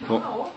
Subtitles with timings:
[0.00, 0.50] Bom,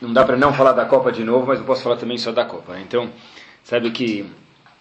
[0.00, 2.30] não dá para não falar da Copa de novo, mas eu posso falar também só
[2.30, 2.78] da Copa.
[2.78, 3.10] Então,
[3.64, 4.30] sabe que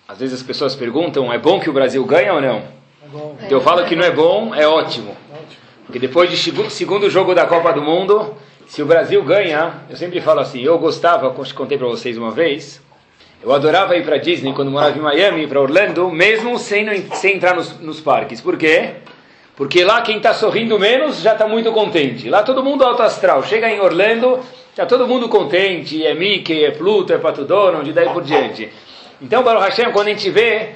[0.08, 2.58] às vezes as pessoas perguntam: é bom que o Brasil ganhe ou não?
[2.58, 5.16] É então eu falo que não é bom, é ótimo.
[5.86, 8.36] Porque depois do segundo jogo da Copa do Mundo,
[8.68, 12.82] se o Brasil ganha, eu sempre falo assim: eu gostava, contei para vocês uma vez,
[13.42, 17.56] eu adorava ir para Disney quando morava em Miami, para Orlando, mesmo sem, sem entrar
[17.56, 18.40] nos, nos parques.
[18.40, 18.96] Por quê?
[19.56, 22.28] Porque lá quem está sorrindo menos já está muito contente.
[22.30, 23.44] Lá todo mundo alto astral.
[23.44, 24.40] Chega em Orlando,
[24.76, 26.04] já todo mundo contente.
[26.04, 28.70] É Mickey, é Pluto, é Pato Donald, e daí por diante.
[29.22, 30.72] Então, Baruch Hashem, quando a gente vê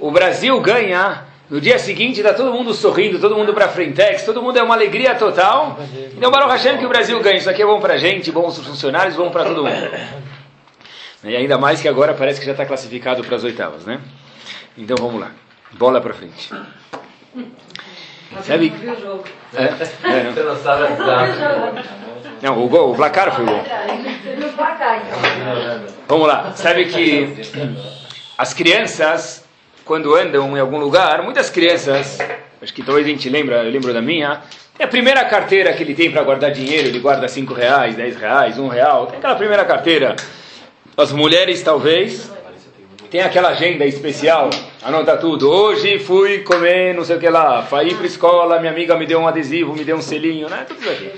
[0.00, 4.42] o Brasil ganha, no dia seguinte está todo mundo sorrindo, todo mundo para Frentex, todo
[4.42, 5.78] mundo é uma alegria total.
[6.14, 7.38] Então, Baruch Hashem, que o Brasil ganha.
[7.38, 9.90] Isso aqui é bom para a gente, bom para os funcionários, bom para todo mundo.
[11.24, 14.00] E ainda mais que agora parece que já está classificado para as oitavas, né?
[14.76, 15.32] Então, vamos lá.
[15.72, 16.50] Bola para frente.
[18.42, 18.72] Sabe?
[19.54, 19.62] É?
[19.62, 20.32] É, não.
[20.32, 20.94] Você não sabe
[22.42, 23.62] Não, o gol, o placar foi o gol.
[26.06, 26.52] Vamos lá.
[26.52, 27.34] Sabe que
[28.36, 29.44] as crianças,
[29.84, 32.18] quando andam em algum lugar, muitas crianças,
[32.62, 34.42] acho que talvez a gente lembra, eu lembro da minha,
[34.76, 38.16] tem a primeira carteira que ele tem para guardar dinheiro, ele guarda 5 reais, 10
[38.16, 40.14] reais, 1 um real, tem aquela primeira carteira.
[40.96, 42.30] As mulheres, talvez,
[43.10, 44.50] tem aquela agenda especial,
[44.82, 45.50] anota tudo.
[45.50, 49.20] Hoje fui comer não sei o que lá, fui para escola, minha amiga me deu
[49.20, 50.64] um adesivo, me deu um selinho, né?
[50.66, 51.10] Tudo isso aqui.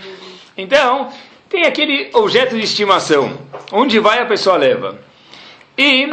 [0.56, 1.08] Então,
[1.48, 3.38] tem aquele objeto de estimação.
[3.72, 4.98] Onde vai a pessoa leva.
[5.76, 6.12] E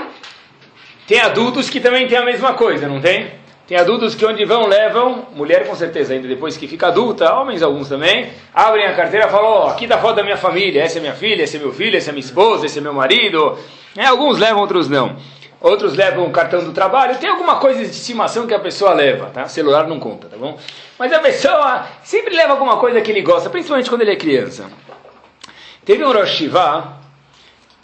[1.08, 3.31] tem adultos que também tem a mesma coisa, não tem?
[3.68, 7.62] Tem adultos que onde vão levam, mulher com certeza ainda depois que fica adulta, homens
[7.62, 10.81] alguns também, abrem a carteira e falam, ó, oh, aqui dá foto da minha família,
[10.81, 12.94] essa é minha filha, esse é meu filho, essa é minha esposa, esse é meu
[12.94, 13.58] marido.
[13.94, 15.18] É, alguns levam, outros não
[15.59, 19.27] outros levam o cartão do trabalho, tem alguma coisa de estimação que a pessoa leva,
[19.27, 19.47] tá?
[19.47, 20.58] Celular não conta, tá bom?
[20.97, 24.66] Mas a pessoa sempre leva alguma coisa que ele gosta, principalmente quando ele é criança.
[25.83, 26.97] Teve um Rosh Hashivah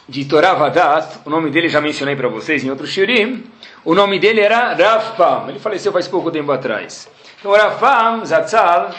[0.07, 3.45] de Torah Vadat, o nome dele já mencionei para vocês em outro shirim,
[3.85, 7.09] o nome dele era Rav Pam, ele faleceu faz pouco tempo atrás.
[7.39, 8.91] Então Rav Pam, Zatzal,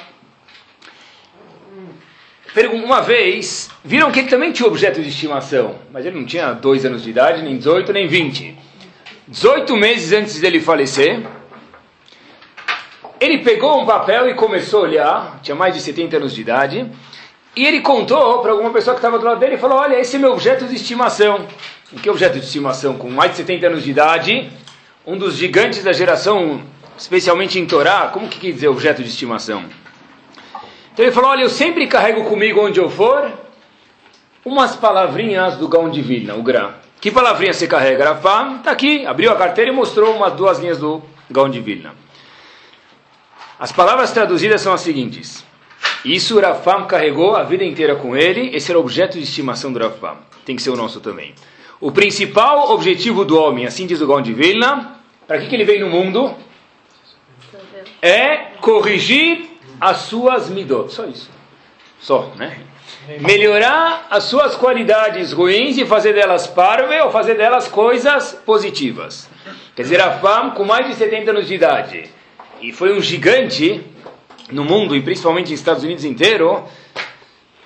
[2.73, 6.85] uma vez, viram que ele também tinha objeto de estimação, mas ele não tinha dois
[6.85, 8.57] anos de idade, nem 18, nem 20.
[9.27, 11.21] 18 meses antes dele falecer,
[13.21, 16.91] ele pegou um papel e começou a olhar, tinha mais de 70 anos de idade,
[17.57, 20.17] e ele contou para alguma pessoa que estava do lado dele e falou: Olha, esse
[20.17, 21.47] é meu objeto de estimação.
[21.93, 22.97] O que é objeto de estimação?
[22.97, 24.51] Com mais de 70 anos de idade,
[25.07, 26.63] um dos gigantes da geração,
[26.99, 29.65] especialmente em Torá, como que quer dizer objeto de estimação?
[30.95, 33.31] Então ele falou: Olha, eu sempre carrego comigo onde eu for
[34.45, 36.79] umas palavrinhas do Gaon de Vilna, o Gra.
[37.01, 38.15] Que palavrinha você carrega?
[38.15, 41.95] Rafam está aqui, abriu a carteira e mostrou umas duas linhas do Gaon de Vilna.
[43.59, 45.45] As palavras traduzidas são as seguintes.
[46.05, 49.81] Isso Rafam carregou a vida inteira com ele, esse era o objeto de estimação do
[49.81, 50.17] Rafam.
[50.45, 51.35] Tem que ser o nosso também.
[51.81, 55.87] O principal objetivo do homem, assim diz o Gaon Vilna, para que, que ele veio
[55.87, 56.35] no mundo?
[58.01, 60.93] É corrigir as suas midot.
[60.93, 61.31] Só isso.
[62.01, 62.59] Só, né?
[63.21, 69.29] Melhorar as suas qualidades ruins e fazer delas parve ou fazer delas coisas positivas.
[69.75, 72.11] Quer dizer, a Fam, com mais de 70 anos de idade,
[72.61, 73.83] e foi um gigante
[74.51, 76.65] no mundo e principalmente nos Estados Unidos inteiro.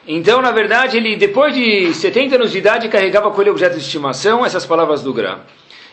[0.07, 3.83] Então, na verdade, ele, depois de 70 anos de idade, carregava com ele objeto de
[3.83, 5.41] estimação, essas palavras do Gra.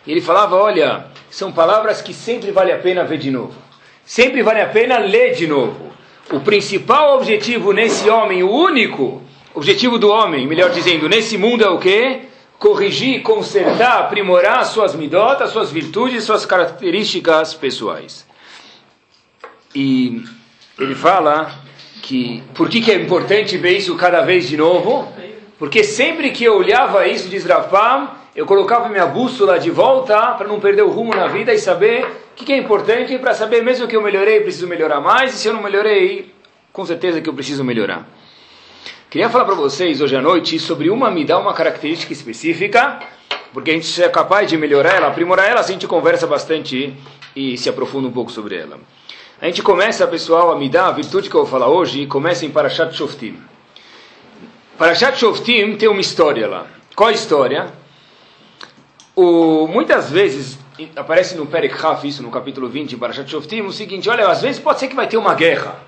[0.07, 3.53] E ele falava: Olha, são palavras que sempre vale a pena ver de novo.
[4.05, 5.84] Sempre vale a pena ler de novo
[6.31, 9.21] o principal objetivo nesse homem, o único
[9.53, 12.21] objetivo do homem, melhor dizendo, nesse mundo é o quê?
[12.57, 18.25] Corrigir, consertar, aprimorar suas midotas, suas virtudes, suas características pessoais.
[19.73, 20.23] E
[20.79, 21.51] ele fala
[22.01, 25.11] que por que, que é importante ver isso cada vez de novo?
[25.59, 30.45] Porque sempre que eu olhava isso, diz Rafam, eu colocava minha bússola de volta para
[30.45, 33.63] não perder o rumo na vida e saber o que, que é importante para saber
[33.63, 36.33] mesmo que eu melhorei, preciso melhorar mais, e se eu não melhorei,
[36.73, 38.05] com certeza que eu preciso melhorar.
[39.09, 42.99] Queria falar para vocês hoje à noite sobre uma me dá uma característica específica,
[43.53, 46.93] porque a gente é capaz de melhorar ela, aprimorar ela, a gente conversa bastante
[47.33, 48.77] e se aprofunda um pouco sobre ela.
[49.41, 52.45] A gente começa, pessoal, a me dar a virtude que eu vou falar hoje, começa
[52.45, 53.37] em Parashat Shoftim.
[54.77, 56.67] Parashat Shoftim tem uma história lá.
[56.93, 57.84] Qual a história?
[59.15, 60.59] O, muitas vezes
[60.93, 64.41] aparece no Perek Haf, isso no capítulo 20, em Parashat Shoftim, o seguinte, olha, às
[64.41, 65.79] vezes pode ser que vai ter uma guerra.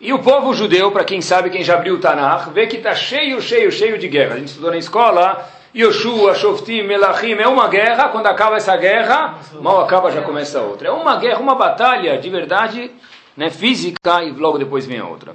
[0.00, 2.96] E o povo judeu, para quem sabe, quem já abriu o Tanakh, vê que está
[2.96, 4.34] cheio, cheio, cheio de guerra.
[4.34, 9.38] A gente estudou na escola, Yoshua, Shoftim, Melachim, é uma guerra, quando acaba essa guerra,
[9.60, 10.88] mal acaba, já começa outra.
[10.88, 12.90] É uma guerra, uma batalha, de verdade,
[13.36, 15.34] né, física e logo depois vem a outra.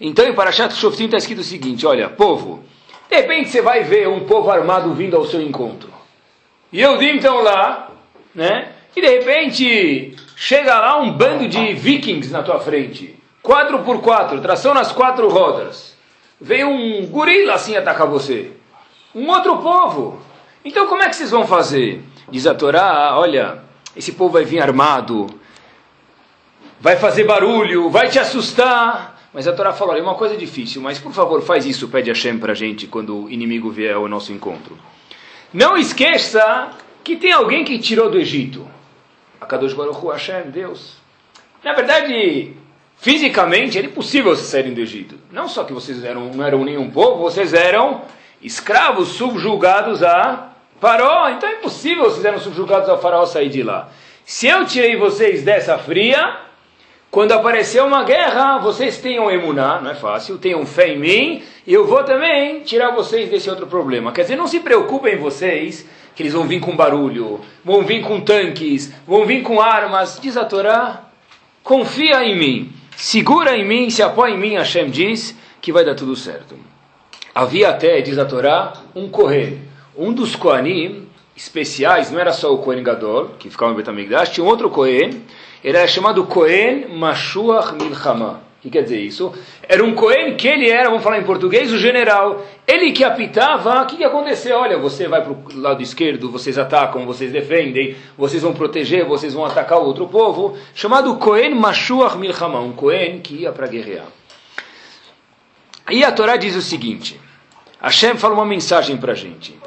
[0.00, 2.64] Então em Parashat Shoftim está escrito o seguinte, olha, povo,
[3.08, 5.93] de repente você vai ver um povo armado vindo ao seu encontro.
[6.74, 7.88] E eu digo então lá,
[8.34, 14.00] né, e de repente chega lá um bando de vikings na tua frente, quatro por
[14.00, 15.96] quatro, tração nas quatro rodas.
[16.40, 18.50] Veio um gorila assim atacar você.
[19.14, 20.20] Um outro povo.
[20.64, 22.02] Então como é que vocês vão fazer?
[22.28, 23.62] Diz a Torá, olha,
[23.96, 25.28] esse povo vai vir armado,
[26.80, 29.28] vai fazer barulho, vai te assustar.
[29.32, 32.10] Mas a Torá falou, olha, é uma coisa difícil, mas por favor faz isso, pede
[32.10, 34.76] a Shem para gente quando o inimigo vier ao nosso encontro.
[35.54, 36.70] Não esqueça
[37.04, 38.68] que tem alguém que tirou do Egito.
[39.40, 40.96] A Kadosh Baruch Hu, Hashem, Deus.
[41.62, 42.56] Na verdade,
[42.96, 45.16] fisicamente era impossível vocês saírem do Egito.
[45.30, 48.02] Não só que vocês eram, não eram nenhum povo, vocês eram
[48.42, 51.28] escravos subjugados a Faraó.
[51.28, 53.90] Então é impossível vocês eram subjugados ao Faraó sair de lá.
[54.24, 56.36] Se eu tirei vocês dessa fria,
[57.14, 61.72] quando aparecer uma guerra, vocês tenham emuná, não é fácil, tenham fé em mim, e
[61.72, 64.10] eu vou também tirar vocês desse outro problema.
[64.10, 68.20] Quer dizer, não se preocupem vocês, que eles vão vir com barulho, vão vir com
[68.20, 70.18] tanques, vão vir com armas.
[70.20, 71.04] Diz a Torá,
[71.62, 75.94] confia em mim, segura em mim, se apoia em mim, Hashem diz, que vai dar
[75.94, 76.56] tudo certo.
[77.32, 79.60] Havia até, diz a Torá, um correio.
[79.96, 81.06] Um dos Koanim
[81.36, 85.22] especiais, não era só o Kohen Gadol, que ficava em Betamigdash, tinha um outro Kohen,
[85.64, 88.42] ele era chamado Kohen Mashuach Milchama.
[88.58, 89.32] O que quer dizer isso?
[89.66, 92.44] Era um Cohen que ele era, vamos falar em português, o general.
[92.66, 94.58] Ele que apitava, o que, que aconteceu?
[94.58, 99.32] Olha, você vai para o lado esquerdo, vocês atacam, vocês defendem, vocês vão proteger, vocês
[99.32, 100.54] vão atacar o outro povo.
[100.74, 104.06] Chamado Cohen Mashuach Milchama, um Cohen que ia para guerrear.
[105.90, 107.18] E a Torá diz o seguinte,
[107.80, 109.58] Hashem fala uma mensagem para a gente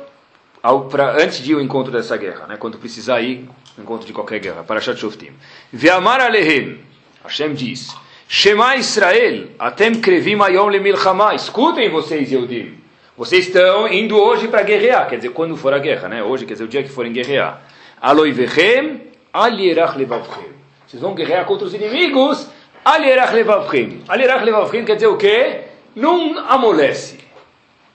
[0.61, 3.47] ao, pra, antes de ir ao encontro dessa guerra, né, quando precisar ir
[3.77, 5.31] ao encontro de qualquer guerra, para Shoftim.
[5.71, 6.79] Ve'amar alehem,
[7.24, 7.95] Hashem diz,
[8.27, 12.75] Shema Israel, atem krevim ayom lemilchama, escutem vocês, Yehudim,
[13.15, 16.53] vocês estão indo hoje para guerrear, quer dizer, quando for a guerra, né, hoje, quer
[16.53, 17.62] dizer, o dia que forem guerrear.
[18.01, 20.50] Aloi vechem, alierach levavchem.
[20.85, 22.47] Vocês vão guerrear contra os inimigos,
[22.83, 24.03] alierach levavchem.
[24.07, 25.62] Alierach levavchem quer dizer o quê?
[25.95, 27.18] Não amolece.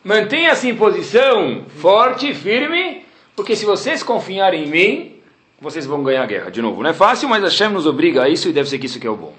[0.05, 3.05] Mantenha-se em posição forte, firme,
[3.37, 5.22] porque se vocês confiarem em mim,
[5.63, 6.51] vocês vão ganhar a guerra.
[6.51, 8.87] De novo, não é fácil, mas Hashem nos obriga a isso e deve ser que
[8.87, 9.33] isso que é o bom.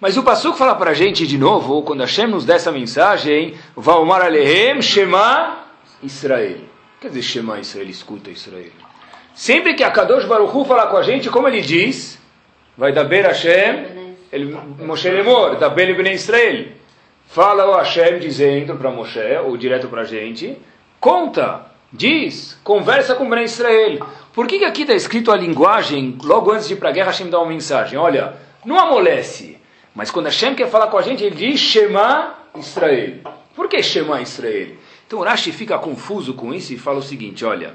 [0.00, 3.54] Mas o Passuco fala para a gente de novo, quando Hashem nos dá essa mensagem,
[3.76, 5.58] Valmar Alehem Shema
[6.02, 6.58] Israel.
[7.00, 8.72] Quer dizer, Shema Israel, escuta Israel.
[9.32, 12.18] Sempre que a Kadosh Baruch Hu falar com a gente, como ele diz,
[12.76, 16.66] vai dar Ber Hashem, ele, Moshe Lemor, da Ben Bnei Israel.
[17.28, 20.58] Fala o Hashem dizendo para Moshe, ou direto para a gente,
[20.98, 23.98] conta, diz, conversa com Ben Israel.
[24.38, 27.10] Por que, que aqui está escrito a linguagem, logo antes de ir para a guerra,
[27.10, 27.98] Hashem dá uma mensagem?
[27.98, 29.58] Olha, não amolece,
[29.92, 33.14] mas quando Hashem quer falar com a gente, ele diz Shema Israel.
[33.56, 34.76] Por que Shema Israel?
[35.04, 37.74] Então Rashi fica confuso com isso e fala o seguinte, olha,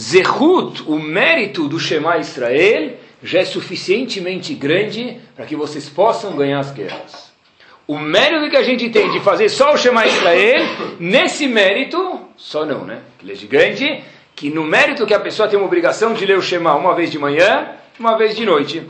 [0.00, 6.60] Zehut, o mérito do Shema Israel, já é suficientemente grande para que vocês possam ganhar
[6.60, 7.30] as guerras.
[7.86, 10.64] O mérito que a gente tem de fazer só o Shema Israel,
[10.98, 13.02] nesse mérito, só não, né?
[13.22, 14.02] Ele é gigante,
[14.34, 17.10] que no mérito que a pessoa tem uma obrigação de ler o Shema uma vez
[17.10, 18.82] de manhã, uma vez de noite.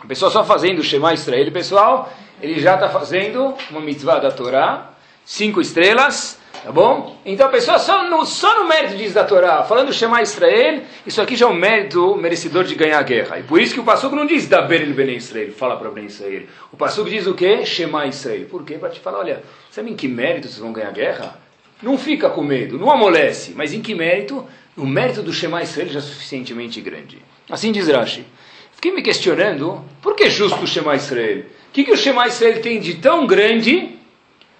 [0.00, 4.30] A pessoa só fazendo o Shema Israel, pessoal, ele já está fazendo uma mitzvah da
[4.30, 4.90] Torá,
[5.24, 7.16] cinco estrelas, Tá bom?
[7.26, 11.20] Então a pessoa só no, só no mérito diz da Torá, falando Shema Israel, isso
[11.20, 13.40] aqui já é um mérito merecedor de ganhar a guerra.
[13.40, 16.04] E por isso que o Passuco não diz da Ben Ben Israel, fala para Ben
[16.04, 16.44] Israel.
[16.70, 17.66] O Passuco diz o quê?
[17.66, 18.46] Shema Israel.
[18.48, 18.74] Por quê?
[18.74, 21.36] Para te falar, olha, sabe em que mérito vocês vão ganhar a guerra?
[21.82, 24.46] Não fica com medo, não amolece, mas em que mérito?
[24.76, 27.18] O mérito do Shema Israel já é suficientemente grande.
[27.50, 28.24] Assim diz Rashi.
[28.72, 31.40] Fiquei me questionando, por que justo o Shema Israel?
[31.40, 33.90] O que, que o Shema Israel tem de tão grande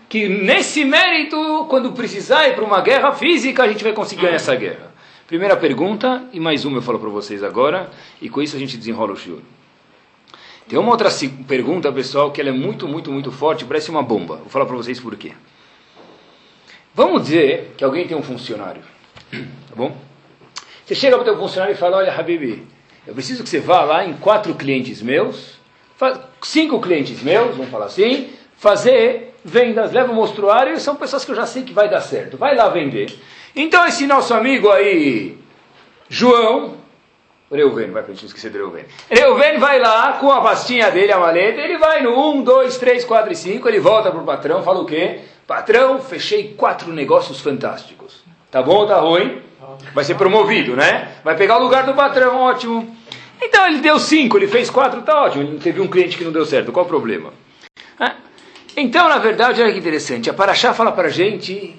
[0.09, 4.35] que nesse mérito, quando precisar ir para uma guerra física, a gente vai conseguir ganhar
[4.35, 4.93] essa guerra.
[5.27, 7.91] Primeira pergunta, e mais uma eu falo para vocês agora,
[8.21, 9.41] e com isso a gente desenrola o shiur.
[10.69, 11.09] Tem uma outra
[11.49, 14.37] pergunta, pessoal, que ela é muito, muito, muito forte, parece uma bomba.
[14.37, 15.33] Vou falar para vocês por quê.
[16.95, 18.83] Vamos dizer que alguém tem um funcionário,
[19.33, 19.97] tá bom?
[20.85, 22.67] Você chega para o teu funcionário e fala, olha, Habibi,
[23.07, 25.59] eu preciso que você vá lá em quatro clientes meus,
[26.43, 31.37] cinco clientes meus, vamos falar assim, fazer vendas, leva o mostruário, são pessoas que eu
[31.37, 32.37] já sei que vai dar certo.
[32.37, 33.13] Vai lá vender.
[33.55, 35.37] Então esse nosso amigo aí,
[36.09, 36.77] João,
[37.51, 38.85] Reuven, vai para gente esquecer de Reuven.
[39.11, 43.05] Reuven vai lá com a pastinha dele, a maleta, ele vai no 1, 2, 3,
[43.05, 45.21] 4 e 5, ele volta para o patrão, fala o quê?
[45.47, 48.22] Patrão, fechei quatro negócios fantásticos.
[48.53, 49.41] Tá bom ou tá ruim?
[49.95, 51.13] Vai ser promovido, né?
[51.25, 52.95] Vai pegar o lugar do patrão, ótimo.
[53.41, 55.59] Então ele deu cinco, ele fez quatro, tá ótimo.
[55.59, 57.33] Teve um cliente que não deu certo, qual o problema?
[57.99, 58.13] É.
[58.77, 60.29] Então, na verdade, olha que interessante.
[60.29, 61.75] A Paraxá fala para a gente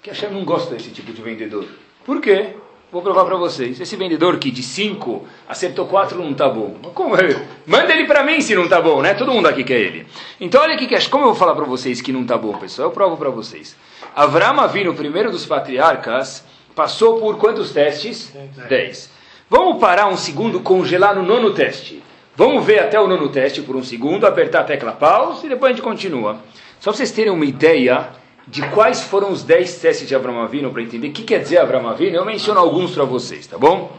[0.00, 1.66] que a Hashem não gosta desse tipo de vendedor.
[2.04, 2.50] Por quê?
[2.92, 3.80] Vou provar para vocês.
[3.80, 6.76] Esse vendedor que de 5 acertou 4 não está bom.
[6.94, 7.44] Como é?
[7.66, 9.14] Manda ele para mim se não está bom, né?
[9.14, 10.06] Todo mundo aqui quer ele.
[10.40, 12.88] Então olha aqui, como eu vou falar para vocês que não está bom, pessoal?
[12.88, 13.76] Eu provo para vocês.
[14.14, 16.44] Avram Avinu, o primeiro dos patriarcas,
[16.74, 18.32] passou por quantos testes?
[18.68, 19.10] 10.
[19.50, 22.00] Vamos parar um segundo, congelar no nono teste.
[22.36, 25.72] Vamos ver até o nono teste por um segundo, apertar a tecla pause e depois
[25.72, 26.38] a gente continua.
[26.78, 28.08] Só para vocês terem uma ideia
[28.46, 31.58] de quais foram os 10 testes de Avram Avinu para entender o que quer dizer
[31.58, 33.90] Avram Avinu, eu menciono alguns para vocês, tá bom?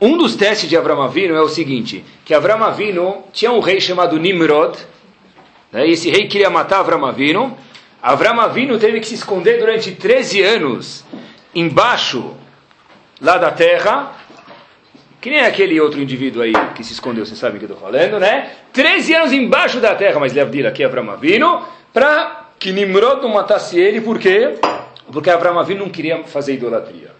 [0.00, 3.80] Um dos testes de Avram Avinu é o seguinte, que Avram Avinu tinha um rei
[3.80, 4.78] chamado Nimrod,
[5.72, 7.56] né, esse rei queria matar Avram Avinu,
[8.02, 11.04] Avram Avinu teve que se esconder durante 13 anos
[11.54, 12.36] embaixo
[13.20, 14.12] lá da terra,
[15.20, 17.90] que nem aquele outro indivíduo aí que se escondeu, vocês sabem o que eu estou
[17.90, 18.52] falando, né?
[18.72, 23.78] 13 anos embaixo da terra, mas leva aqui Avram Avinu, para que Nimrod não matasse
[23.78, 24.58] ele, por quê?
[25.12, 27.10] Porque Avram Avinu não queria fazer idolatria.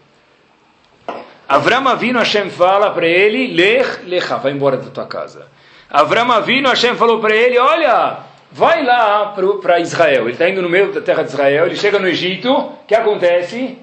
[1.49, 5.49] Avram Avinu, Hashem fala para ele, Lech, Lecha, vai embora da tua casa.
[5.91, 10.25] Avram Avinu, Hashem falou para ele, olha, vai lá para Israel.
[10.25, 12.95] Ele está indo no meio da terra de Israel, ele chega no Egito, o que
[12.95, 13.79] acontece?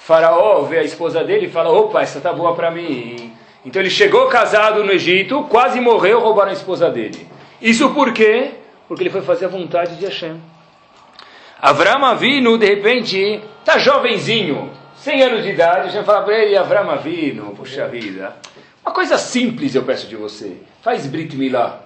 [0.00, 3.32] Faraó vê a esposa dele e fala, opa, essa tá boa para mim.
[3.64, 7.26] Então ele chegou casado no Egito, quase morreu, roubaram a esposa dele.
[7.60, 8.50] Isso por quê?
[8.88, 10.40] Porque ele foi fazer a vontade de Hashem.
[11.60, 16.90] Avram Avinu, de repente, está jovenzinho, 100 anos de idade, gente fala para ele, Avram
[16.90, 18.36] Avinu, puxa vida,
[18.84, 21.81] uma coisa simples eu peço de você, faz Brit Milá.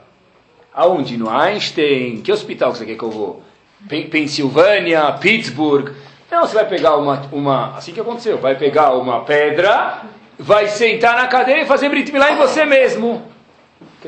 [0.76, 1.16] Aonde?
[1.16, 2.20] No Einstein?
[2.20, 3.42] Que hospital que você quer que eu vou?
[3.88, 5.92] Pensilvânia, Pittsburgh.
[6.30, 10.02] Não, você vai pegar uma, uma, assim que aconteceu, vai pegar uma pedra,
[10.38, 13.22] vai sentar na cadeira e fazer Brit Milá em você mesmo.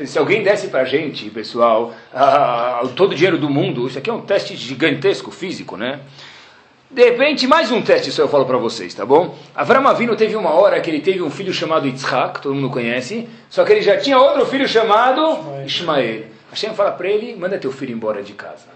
[0.05, 1.91] Se alguém desse para a gente, pessoal,
[2.95, 6.01] todo o dinheiro do mundo, isso aqui é um teste gigantesco físico, né?
[6.91, 9.35] De repente, mais um teste, isso eu falo para vocês, tá bom?
[9.55, 13.27] Avram Avinu teve uma hora que ele teve um filho chamado Yitzhak, todo mundo conhece,
[13.49, 16.38] só que ele já tinha outro filho chamado Ismael.
[16.51, 18.67] Hashem fala para ele, manda teu filho embora de casa.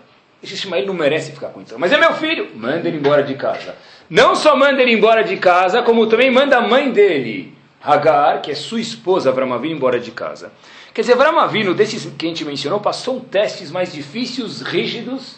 [0.41, 1.73] Esse Ismael não merece ficar com isso.
[1.77, 3.75] Mas é meu filho, manda ele embora de casa.
[4.09, 8.51] Não só manda ele embora de casa, como também manda a mãe dele, Hagar, que
[8.51, 10.51] é sua esposa, Avram Avinu, embora de casa.
[10.93, 15.37] Quer dizer, Avram Avinu, desses que a gente mencionou, passou testes mais difíceis, rígidos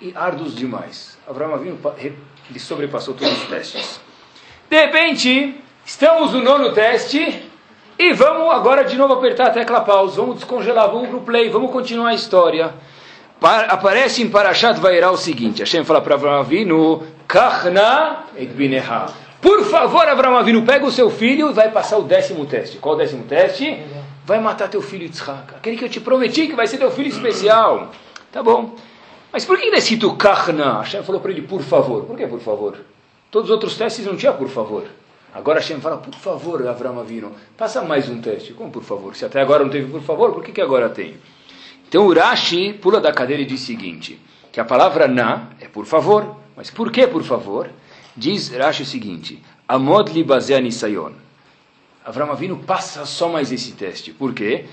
[0.00, 1.18] e árduos demais.
[1.28, 4.00] Avram Avinu ele sobrepassou todos os testes.
[4.68, 7.49] De repente, estamos no nono teste
[8.00, 11.50] e vamos agora de novo apertar a tecla pause, vamos descongelar, vamos para o play,
[11.50, 12.72] vamos continuar a história.
[13.68, 19.06] Aparece em Parashat Vairá o seguinte, Hashem fala para Avram Avinu, Kachna et bineha.
[19.42, 22.78] Por favor, Avram Avinu, pega o seu filho e vai passar o décimo teste.
[22.78, 23.78] Qual o décimo teste?
[24.30, 25.56] vai matar teu filho Yitzhak.
[25.56, 27.90] Aquele que eu te prometi que vai ser teu filho especial.
[28.30, 28.76] Tá bom.
[29.32, 30.78] Mas por que está escrito Kahna?
[30.78, 32.04] Hashem falou para ele, por favor.
[32.04, 32.78] Por que por favor?
[33.30, 34.84] Todos os outros testes não tinha por favor.
[35.32, 38.52] Agora Hashem fala, por favor, Avram Avino, passa mais um teste.
[38.52, 39.14] Como por favor?
[39.14, 41.14] Se até agora não teve por favor, por que, que agora tem?
[41.88, 44.20] Então Urashi pula da cadeira e diz o seguinte,
[44.50, 46.36] que a palavra na é por favor.
[46.56, 47.70] Mas por que por favor?
[48.16, 50.26] Diz Rashi o seguinte, Amod li
[50.60, 51.12] nisayon.
[52.04, 54.12] Avram Avinu passa só mais esse teste.
[54.12, 54.64] Por quê?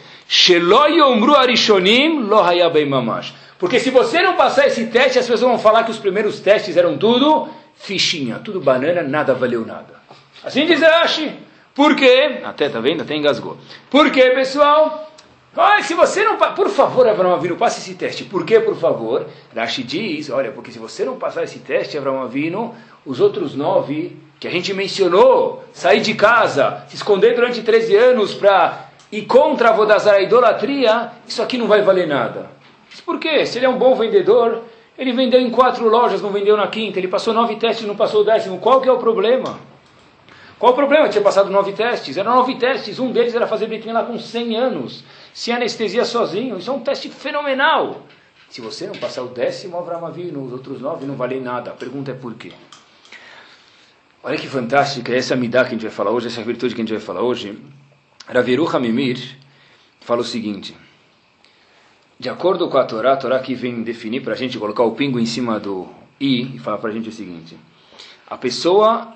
[3.60, 6.76] Porque se você não passar esse teste, as pessoas vão falar que os primeiros testes
[6.78, 9.97] eram tudo fichinha, tudo banana, nada valeu nada.
[10.44, 11.32] Assim diz Rashi.
[11.74, 12.40] Por quê?
[12.44, 13.02] Até, tá vendo?
[13.02, 13.58] Até engasgou.
[13.90, 15.12] Por quê, pessoal?
[15.56, 16.38] Olha, se você não...
[16.38, 18.24] Por favor, Avram Avinu, passe esse teste.
[18.24, 19.28] Por quê, por favor?
[19.56, 22.76] Rashi diz, olha, porque se você não passar esse teste, Avram Avinu,
[23.06, 28.34] os outros nove que a gente mencionou, sair de casa, se esconder durante 13 anos
[28.36, 32.52] para ir contra a Vodazara, a idolatria, isso aqui não vai valer nada.
[32.90, 33.46] Mas por quê?
[33.46, 34.64] Se ele é um bom vendedor,
[34.98, 38.22] ele vendeu em quatro lojas, não vendeu na quinta, ele passou nove testes, não passou
[38.22, 39.60] o décimo, qual que é o problema?
[40.60, 41.08] Qual o problema?
[41.08, 44.56] Tinha passado nove testes, eram nove testes, um deles era fazer Brit lá com 100
[44.56, 48.04] anos, sem anestesia sozinho, isso é um teste fenomenal.
[48.50, 51.72] Se você não passar o décimo, Avram Avinu, os outros nove não valem nada.
[51.72, 52.52] A pergunta é por quê?
[54.24, 56.84] Olha que fantástica essa midá que a gente vai falar hoje, essa virtude que a
[56.84, 57.62] gente vai falar hoje.
[58.28, 59.38] Raviru Hamimir
[60.02, 60.76] fala o seguinte:
[62.20, 64.94] de acordo com a Torá, a Torá que vem definir para a gente, colocar o
[64.94, 65.88] pingo em cima do
[66.20, 67.56] i e falar para a gente o seguinte:
[68.28, 69.14] a pessoa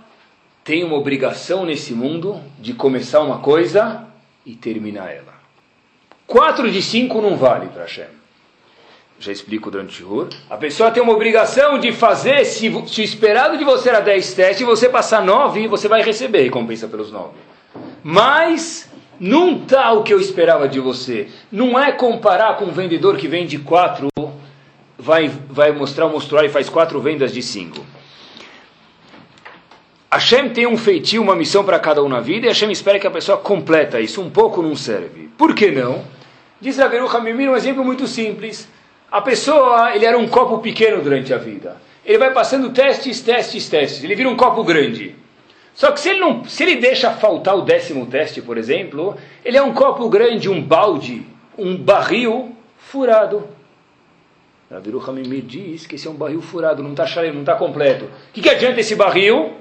[0.63, 4.08] tem uma obrigação nesse mundo de começar uma coisa
[4.46, 5.34] e terminar ela.
[6.27, 8.22] Quatro de cinco não vale para Hashem
[9.22, 10.30] já explico durante o Shur.
[10.50, 14.34] A pessoa tem uma obrigação de fazer, se, se o esperado de você era 10
[14.34, 17.30] testes, você passar 9, você vai receber recompensa pelos 9.
[18.03, 18.89] Mas
[19.20, 21.27] não está o que eu esperava de você.
[21.51, 24.08] Não é comparar com um vendedor que vende quatro,
[24.98, 27.86] vai, vai mostrar, mostrar e faz quatro vendas de cinco.
[30.12, 33.08] Hashem tem um feitio, uma missão para cada um na vida, e Hashem espera que
[33.08, 34.22] a pessoa completa isso.
[34.22, 35.30] Um pouco não serve.
[35.38, 36.03] Por que não?
[36.60, 38.68] Diz Raveru Hamimir um exemplo muito simples.
[39.10, 41.77] A pessoa, ele era um copo pequeno durante a vida.
[42.06, 44.03] Ele vai passando testes, testes, testes.
[44.03, 45.15] Ele vira um copo grande.
[45.74, 49.15] Só que se ele, não, se ele deixa faltar o décimo teste, por exemplo,
[49.46, 51.25] ele é um copo grande, um balde,
[51.58, 53.48] um barril furado.
[54.70, 58.06] Rabiru Hamimir diz que esse é um barril furado, não está não está completo.
[58.06, 59.53] O que, que adianta esse barril?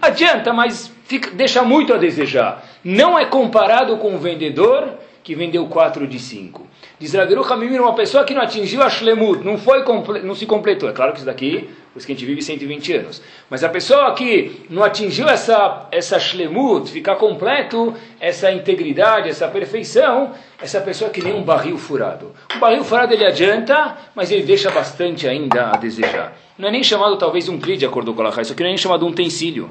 [0.00, 2.64] Adianta, mas fica, deixa muito a desejar.
[2.84, 6.69] Não é comparado com o vendedor que vendeu 4 de 5.
[7.00, 9.82] Diz Rabiru Hamimir, uma pessoa que não atingiu a Shlemut, não, foi,
[10.22, 10.88] não se completou.
[10.88, 13.20] É claro que isso daqui por isso que a gente vive 120 anos.
[13.48, 20.32] Mas a pessoa que não atingiu essa, essa shlemut, ficar completo, essa integridade, essa perfeição,
[20.62, 22.32] essa pessoa é que nem um barril furado.
[22.54, 26.36] O barril furado ele adianta, mas ele deixa bastante ainda a desejar.
[26.56, 28.70] Não é nem chamado talvez um cli de acordo com a isso aqui não é
[28.70, 29.68] nem chamado um utensílio.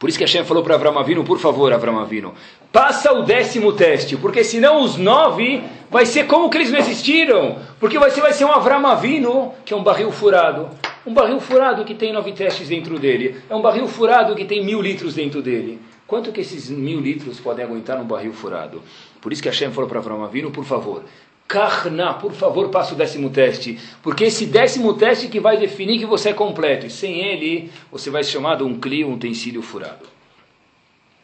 [0.00, 2.32] Por isso que Hashem falou para Avram Avinu, por favor, Avram Avinu,
[2.72, 7.58] passa o décimo teste, porque senão os nove vai ser como que eles não existiram,
[7.78, 10.70] porque você vai ser um Avram Avinu, que é um barril furado.
[11.06, 13.42] Um barril furado que tem nove testes dentro dele.
[13.50, 15.78] É um barril furado que tem mil litros dentro dele.
[16.06, 18.82] Quanto que esses mil litros podem aguentar num barril furado?
[19.20, 21.04] Por isso que Hashem falou para Avram Avinu, por favor,
[21.50, 23.76] Karna, por favor, passe o décimo teste.
[24.04, 26.86] Porque esse décimo teste que vai definir que você é completo.
[26.86, 30.06] E sem ele, você vai ser chamado um cli, um utensílio furado.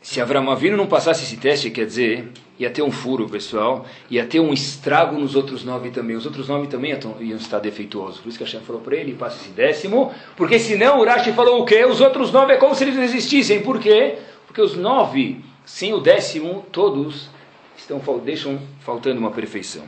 [0.02, 2.28] Se Avram Avinu não passasse esse teste, quer dizer,
[2.58, 6.16] ia ter um furo, pessoal, ia ter um estrago nos outros nove também.
[6.16, 8.18] Os outros nove também iam estar defeituosos.
[8.18, 11.32] Por isso que a Hashem falou para ele, passe esse décimo, porque senão o Rashi
[11.34, 11.84] falou o quê?
[11.84, 13.62] Os outros nove é como se eles não existissem.
[13.62, 14.18] Por quê?
[14.44, 17.28] Porque os nove, sem o décimo, todos
[17.76, 19.84] estão, deixam faltando uma perfeição.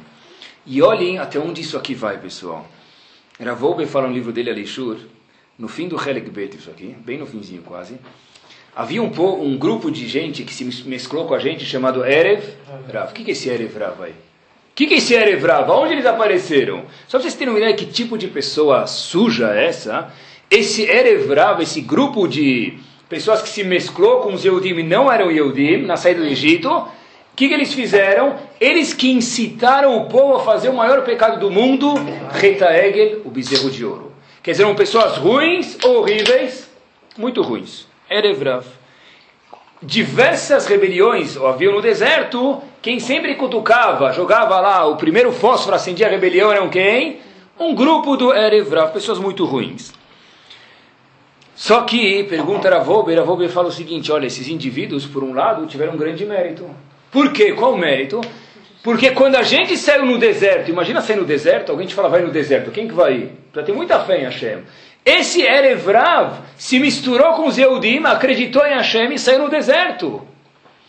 [0.71, 2.69] E olhem até onde isso aqui vai, pessoal.
[3.41, 4.99] Ravolbe fala no livro dele, Alishur,
[5.59, 7.99] no fim do Helik Bet, isso aqui, bem no finzinho quase.
[8.77, 9.11] Havia um,
[9.43, 12.45] um grupo de gente que se mesclou com a gente chamado Erev
[12.93, 13.11] Rav.
[13.11, 14.13] O que é esse Erev Rav aí?
[14.13, 15.71] O que é esse Erev Rav?
[15.71, 16.85] Onde eles apareceram?
[17.07, 20.13] Só para vocês terem uma ideia que tipo de pessoa suja é essa,
[20.51, 22.79] esse Erev Rav, esse grupo de
[23.09, 26.87] pessoas que se mesclou com os Yehudim e não eram Yehudim na saída do Egito,
[27.39, 28.35] que, que eles fizeram?
[28.61, 31.95] Eles que incitaram o povo a fazer o maior pecado do mundo,
[32.33, 34.13] Reta Egel, o bezerro de ouro.
[34.43, 36.69] Quer dizer, eram pessoas ruins horríveis?
[37.17, 37.87] Muito ruins.
[38.11, 38.67] Erevrav.
[39.81, 42.61] Diversas rebeliões haviam no deserto.
[42.83, 47.21] Quem sempre cutucava, jogava lá o primeiro fósforo, acendia a rebelião, eram quem?
[47.57, 49.93] Um grupo do Erevrav, pessoas muito ruins.
[51.55, 55.93] Só que, pergunta Ravober, Ravober fala o seguinte, olha, esses indivíduos, por um lado, tiveram
[55.93, 56.69] um grande mérito.
[57.11, 57.53] Por quê?
[57.53, 58.21] Qual o mérito?
[58.83, 62.23] Porque quando a gente saiu no deserto, imagina sair no deserto, alguém te fala, vai
[62.23, 63.33] no deserto, quem que vai ir?
[63.53, 64.63] Para ter muita fé em Hashem.
[65.05, 67.59] Esse Erevrav se misturou com os
[68.13, 70.27] acreditou em Hashem e saiu no deserto.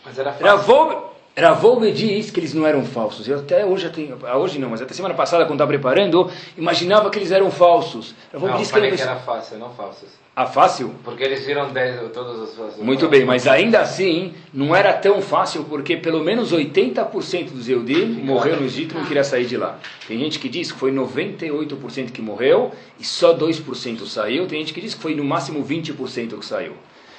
[0.04, 1.09] Mas era fácil.
[1.36, 3.26] Ravolbe diz que eles não eram falsos.
[3.28, 7.08] Eu até hoje, tenho, ah, hoje não, mas até semana passada, quando estava preparando, imaginava
[7.08, 8.14] que eles eram falsos.
[8.32, 10.08] Não, disse que, que era fácil, não falsos.
[10.34, 10.94] Ah, fácil?
[11.04, 12.76] Porque eles viram dez, todos os...
[12.78, 18.06] Muito bem, mas ainda assim, não era tão fácil, porque pelo menos 80% dos Eudim
[18.22, 19.78] morreu no Egito e não queria sair de lá.
[20.06, 24.46] Tem gente que diz que foi 98% que morreu e só 2% saiu.
[24.46, 26.74] Tem gente que diz que foi no máximo 20% que saiu.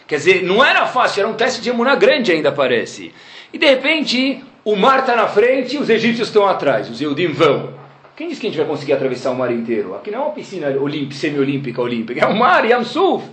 [0.07, 3.13] Quer dizer, não era fácil, era um teste de emuná grande ainda, parece.
[3.53, 6.89] E de repente, o mar está na frente e os egípcios estão atrás.
[6.89, 7.73] Os Eudim vão.
[8.15, 9.95] Quem disse que a gente vai conseguir atravessar o mar inteiro?
[9.95, 10.67] Aqui não é uma piscina
[11.11, 13.25] semi-olímpica olímpica, é um mar, Yamsuf.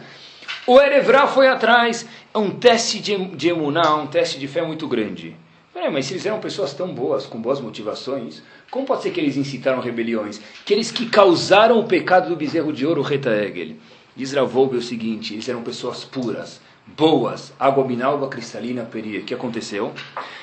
[0.67, 2.07] O Erevra foi atrás.
[2.33, 5.37] É um teste de, de emuná, um teste de fé muito grande.
[5.73, 9.21] Peraí, mas se eles eram pessoas tão boas, com boas motivações, como pode ser que
[9.21, 10.41] eles incitaram rebeliões?
[10.65, 13.77] Que eles que causaram o pecado do bezerro de ouro, Reta Egel.
[14.17, 16.61] Diz Ravolbe o seguinte, eles eram pessoas puras,
[16.97, 19.21] boas, água minalba, cristalina, peria.
[19.21, 19.93] O que aconteceu?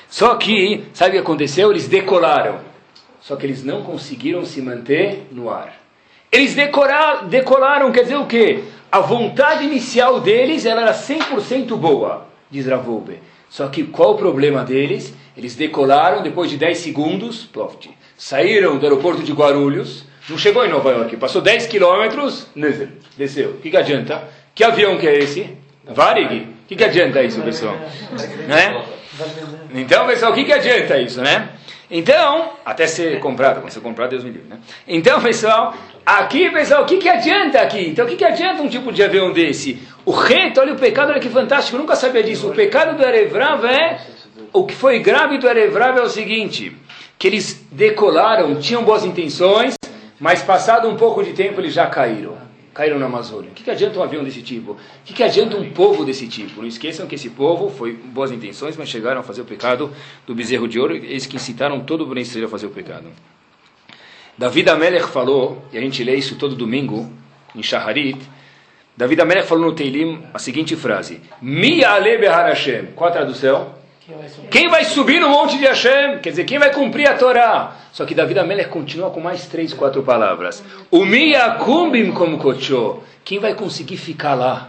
[0.08, 1.70] Só que, sabe o que aconteceu?
[1.70, 2.60] Eles decolaram.
[3.20, 5.74] Só que eles não conseguiram se manter no ar.
[6.30, 8.64] Eles decorar, decolaram, quer dizer o quê?
[8.90, 13.20] A vontade inicial deles ela era 100% boa, diz Ravolbe.
[13.48, 15.14] Só que qual o problema deles?
[15.36, 20.70] Eles decolaram depois de 10 segundos, ploft, saíram do aeroporto de Guarulhos, não chegou em
[20.70, 22.46] Nova York, passou 10 quilômetros,
[23.16, 23.50] desceu.
[23.50, 24.28] O que, que adianta?
[24.54, 25.56] Que avião que é esse?
[25.88, 26.48] Varig?
[26.64, 27.76] O que, que adianta isso, pessoal?
[28.48, 28.82] Né?
[29.74, 31.50] Então, pessoal, o que, que adianta isso, né?
[31.90, 34.58] Então, até ser comprado, quando ser comprado, Deus me livre, né?
[34.88, 35.72] Então, pessoal,
[36.04, 37.88] aqui, pessoal, o que, que adianta aqui?
[37.88, 39.80] Então, o que, que adianta um tipo de avião desse?
[40.04, 42.48] O reto, olha o pecado, olha que fantástico, eu nunca sabia disso.
[42.48, 44.00] O pecado do Erevrav é
[44.52, 46.76] o que foi grave do Erevrav é o seguinte,
[47.18, 49.74] que eles decolaram, tinham boas intenções,
[50.18, 52.45] mas passado um pouco de tempo eles já caíram.
[52.76, 53.50] Caíram na Amazônia.
[53.50, 54.72] O que, que adianta um avião desse tipo?
[54.72, 56.60] O que, que adianta um povo desse tipo?
[56.60, 59.90] Não esqueçam que esse povo foi boas intenções, mas chegaram a fazer o pecado
[60.26, 63.06] do bezerro de ouro, eles que incitaram todo o Bnei a fazer o pecado.
[64.36, 67.10] David Amelech falou, e a gente lê isso todo domingo,
[67.54, 68.20] em Shaharit,
[68.94, 72.88] David Amelech falou no Teilim a seguinte frase, Mi ale Hashem.
[72.94, 73.74] Qual a tradução?
[74.52, 76.20] Quem vai subir no monte de Hashem?
[76.20, 77.76] Quer dizer, quem vai cumprir a Torá?
[77.92, 80.62] Só que David Amelech continua com mais três, quatro palavras.
[80.92, 82.38] O Miyakumbim como.
[83.24, 84.68] Quem vai conseguir ficar lá?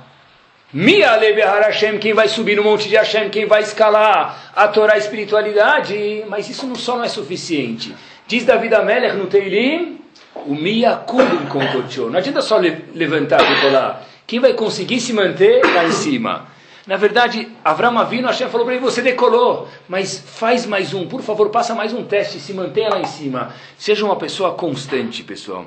[0.74, 4.98] Mialebehar Hashem, quem vai subir no monte de Hashem, quem vai escalar a Torá a
[4.98, 6.26] espiritualidade.
[6.28, 7.96] Mas isso não só não é suficiente.
[8.28, 10.00] Diz David Amelech no Teilim,
[10.48, 12.10] o Miyakumbim como.
[12.10, 14.04] Não adianta só levantar e colar.
[14.26, 16.57] Quem vai conseguir se manter lá em cima?
[16.88, 21.22] Na verdade, Avram Avinu, Hashem falou para ele, você decolou, mas faz mais um, por
[21.22, 23.54] favor, passa mais um teste, se mantenha lá em cima.
[23.78, 25.66] Seja uma pessoa constante, pessoal.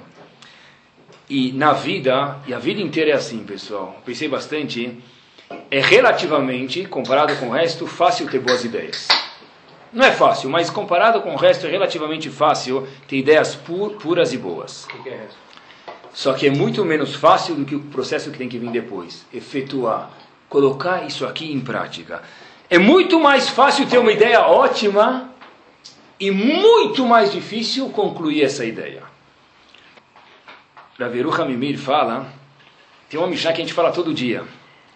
[1.29, 4.99] E na vida, e a vida inteira é assim, pessoal, pensei bastante,
[5.71, 9.07] é relativamente, comparado com o resto, fácil ter boas ideias.
[9.93, 14.33] Não é fácil, mas comparado com o resto, é relativamente fácil ter ideias pur, puras
[14.33, 14.87] e boas.
[14.87, 15.37] O que é isso?
[16.15, 19.27] Só que é muito menos fácil do que o processo que tem que vir depois.
[19.33, 20.11] Efetuar,
[20.51, 22.23] colocar isso aqui em prática.
[22.69, 25.31] É muito mais fácil ter uma ideia ótima
[26.19, 29.03] e muito mais difícil concluir essa ideia.
[30.99, 32.27] Raveru Hamimir fala,
[33.09, 34.45] tem uma Mishnah que a gente fala todo dia.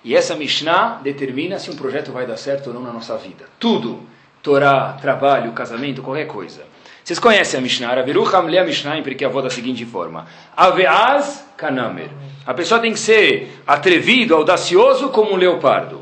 [0.03, 3.49] E essa Mishnah determina se um projeto vai dar certo ou não na nossa vida.
[3.59, 4.03] Tudo.
[4.43, 6.67] Torá, trabalho, casamento, qualquer coisa.
[7.05, 7.95] Vocês conhecem a Mishnah.
[7.95, 10.27] Raveru lê a Mishnah em porque avó da seguinte forma.
[10.57, 12.09] Aveaz kanamer.
[12.47, 16.01] A pessoa tem que ser atrevido, audacioso como um leopardo.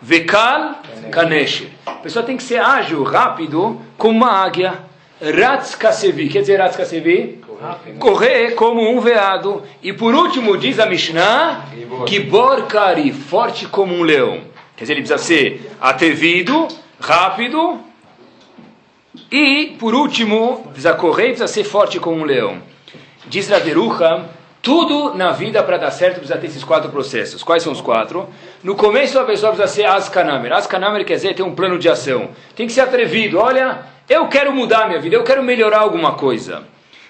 [0.00, 0.76] Vekal
[1.10, 1.68] kanesher.
[1.84, 4.74] A pessoa tem que ser ágil, rápido, como uma águia.
[5.20, 6.28] Ratz kasevi.
[6.28, 7.40] Quer dizer Ratz kasevi?
[7.98, 9.64] Correr como um veado.
[9.82, 11.64] E por último, diz a Mishnah,
[12.06, 14.42] Gibor Kari, forte como um leão.
[14.76, 16.68] Quer dizer, ele precisa ser atrevido,
[17.00, 17.80] rápido.
[19.30, 22.62] E, por último, precisa correr precisa ser forte como um leão.
[23.26, 24.24] Diz Raverucha,
[24.62, 27.42] tudo na vida para dar certo precisa ter esses quatro processos.
[27.42, 28.28] Quais são os quatro?
[28.62, 30.52] No começo a pessoa precisa ser askanamer.
[30.52, 32.30] Askanamer quer dizer ter um plano de ação.
[32.54, 33.38] Tem que ser atrevido.
[33.38, 36.64] Olha, eu quero mudar minha vida, eu quero melhorar alguma coisa.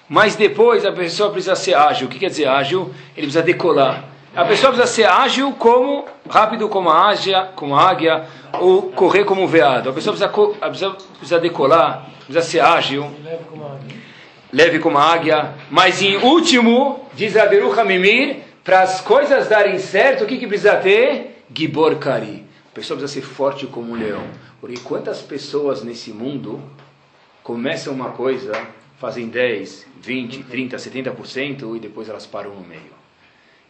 [0.09, 2.07] Mas depois a pessoa precisa ser ágil.
[2.07, 2.93] O que quer dizer ágil?
[3.15, 4.03] Ele precisa decolar.
[4.37, 8.27] A pessoa precisa ser ágil como, rápido como a águia, como a águia
[8.61, 9.89] ou correr como um veado.
[9.89, 13.11] A pessoa precisa, precisa, decolar, precisa ser ágil
[14.53, 15.53] leve como a águia.
[15.71, 20.75] Mas em último, diz Aberu Hamimir, para as coisas darem certo, o que, que precisa
[20.75, 21.43] ter?
[21.51, 22.45] Gibor Kari.
[22.71, 24.23] A pessoa precisa ser forte como um leão.
[24.61, 26.61] Porque quantas pessoas nesse mundo
[27.41, 28.51] começam uma coisa,
[28.99, 32.96] fazem 10, 20, 30, 70% e depois elas param no meio.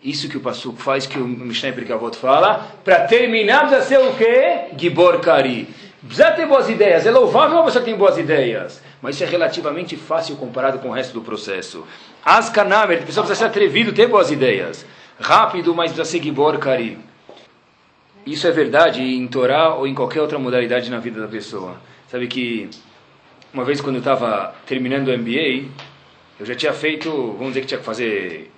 [0.03, 4.13] Isso que o Passuco faz, que o Mishnah Perkavot fala, para terminar precisa ser o
[4.13, 4.75] quê?
[4.77, 5.67] Gibor Kari.
[6.05, 7.05] Precisa ter boas ideias.
[7.05, 11.13] É louvável você tem boas ideias mas isso é relativamente fácil comparado com o resto
[11.13, 11.85] do processo.
[12.23, 14.85] Askanamer, a pessoa precisa ser atrevido, ter boas ideias.
[15.19, 16.97] Rápido, mas precisa ser gibor kari.
[18.25, 21.79] Isso é verdade em Torá ou em qualquer outra modalidade na vida da pessoa.
[22.09, 22.69] Sabe que
[23.53, 25.69] uma vez quando eu estava terminando o MBA,
[26.39, 28.51] eu já tinha feito, vamos dizer que tinha que fazer,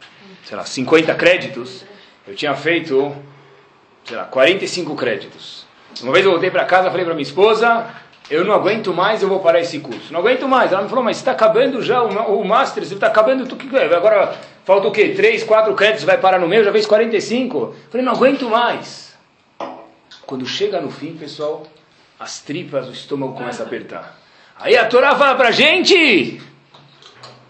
[0.50, 1.86] sei lá, 50 créditos.
[2.28, 3.16] Eu tinha feito,
[4.04, 5.64] sei lá, 45 créditos.
[6.02, 7.86] Uma vez eu voltei para casa, falei para minha esposa,
[8.32, 10.12] eu não aguento mais, eu vou parar esse curso.
[10.12, 10.72] Não aguento mais.
[10.72, 14.36] Ela me falou, mas está acabando já o, o Master, você está acabando que Agora
[14.66, 15.10] falta o quê?
[15.10, 17.58] Três, quatro créditos, vai parar no meio, já fez 45.
[17.58, 19.16] Eu falei, não aguento mais.
[20.26, 21.68] Quando chega no fim, pessoal,
[22.20, 24.18] as tripas, o estômago começa a apertar.
[24.60, 26.42] Aí a Torá fala pra gente,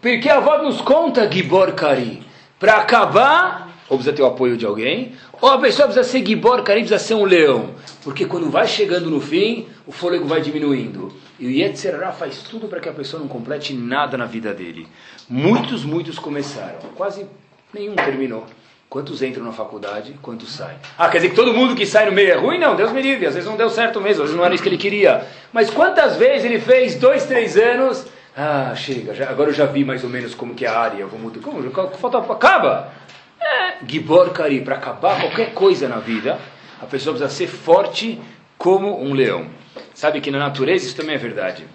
[0.02, 2.28] porque a avó nos conta, Gibor Kari,
[2.60, 6.62] para acabar, ou precisa ter o apoio de alguém, ou a pessoa precisa ser Gibor
[6.62, 7.69] Kari, precisa ser um leão.
[8.04, 11.12] Porque quando vai chegando no fim, o fôlego vai diminuindo.
[11.39, 14.86] E o Yetzirah faz tudo para que a pessoa não complete nada na vida dele.
[15.30, 16.80] Muitos, muitos começaram.
[16.95, 17.26] Quase
[17.74, 18.45] nenhum terminou.
[18.89, 20.78] Quantos entram na faculdade, quantos saem?
[20.98, 22.60] Ah, quer dizer que todo mundo que sai no meio é ruim?
[22.60, 23.26] Não, Deus me livre.
[23.28, 25.26] Às vezes não deu certo mesmo, às vezes não era isso que ele queria.
[25.54, 28.06] Mas quantas vezes ele fez dois, três anos...
[28.41, 31.06] Ah, chega, já, agora eu já vi mais ou menos como que é a área.
[31.06, 31.41] Vou mudar.
[31.41, 31.62] Como?
[31.97, 32.89] Falta, acaba!
[33.38, 36.39] É, Gibor para acabar qualquer coisa na vida,
[36.82, 38.17] a pessoa precisa ser forte
[38.58, 39.47] como um leão.
[39.93, 41.65] Sabe que na natureza isso também é verdade.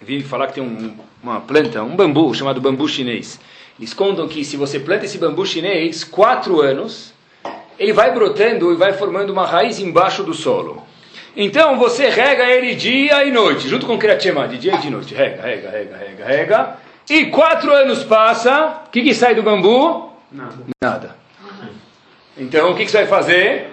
[0.00, 3.38] Vi falar que tem um, uma planta, um bambu chamado bambu chinês.
[3.78, 7.12] Eles contam que se você planta esse bambu chinês, quatro anos,
[7.78, 10.82] ele vai brotando e vai formando uma raiz embaixo do solo.
[11.36, 14.90] Então você rega ele dia e noite, junto com o Kriatchema, de dia e de
[14.90, 15.14] noite.
[15.14, 16.76] Rega, rega, rega, rega, rega.
[17.08, 20.10] E quatro anos passa, o que, que sai do bambu?
[20.30, 20.56] Nada.
[20.80, 21.16] Nada.
[22.36, 23.70] Então o que, que você vai fazer?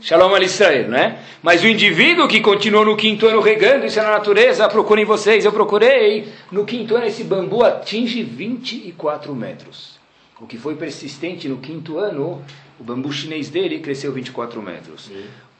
[0.00, 1.18] Shalom al Israel, né?
[1.42, 5.44] Mas o indivíduo que continuou no quinto ano regando, isso é na natureza, procurem vocês,
[5.44, 6.32] eu procurei.
[6.50, 9.98] No quinto ano esse bambu atinge 24 metros.
[10.40, 12.42] O que foi persistente no quinto ano,
[12.78, 15.10] o bambu chinês dele cresceu 24 metros.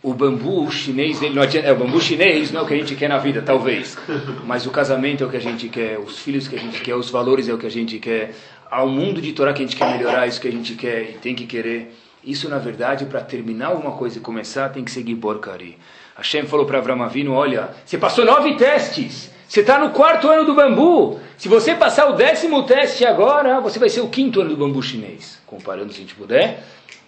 [0.02, 2.76] O bambu chinês dele, não adianta, é, o bambu chinês não é o que a
[2.76, 3.98] gente quer na vida, talvez.
[4.46, 6.94] Mas o casamento é o que a gente quer, os filhos que a gente quer,
[6.94, 8.34] os valores é o que a gente quer.
[8.72, 11.12] Um mundo de Torá que a gente quer melhorar, isso que a gente quer e
[11.14, 11.94] tem que querer.
[12.24, 15.76] Isso, na verdade, para terminar alguma coisa e começar, tem que seguir Borkari.
[16.16, 20.44] Hashem falou para Avram Avinu, olha, você passou nove testes, você está no quarto ano
[20.44, 21.18] do bambu.
[21.36, 24.82] Se você passar o décimo teste agora, você vai ser o quinto ano do bambu
[24.82, 25.40] chinês.
[25.46, 26.62] Comparando, se a gente puder.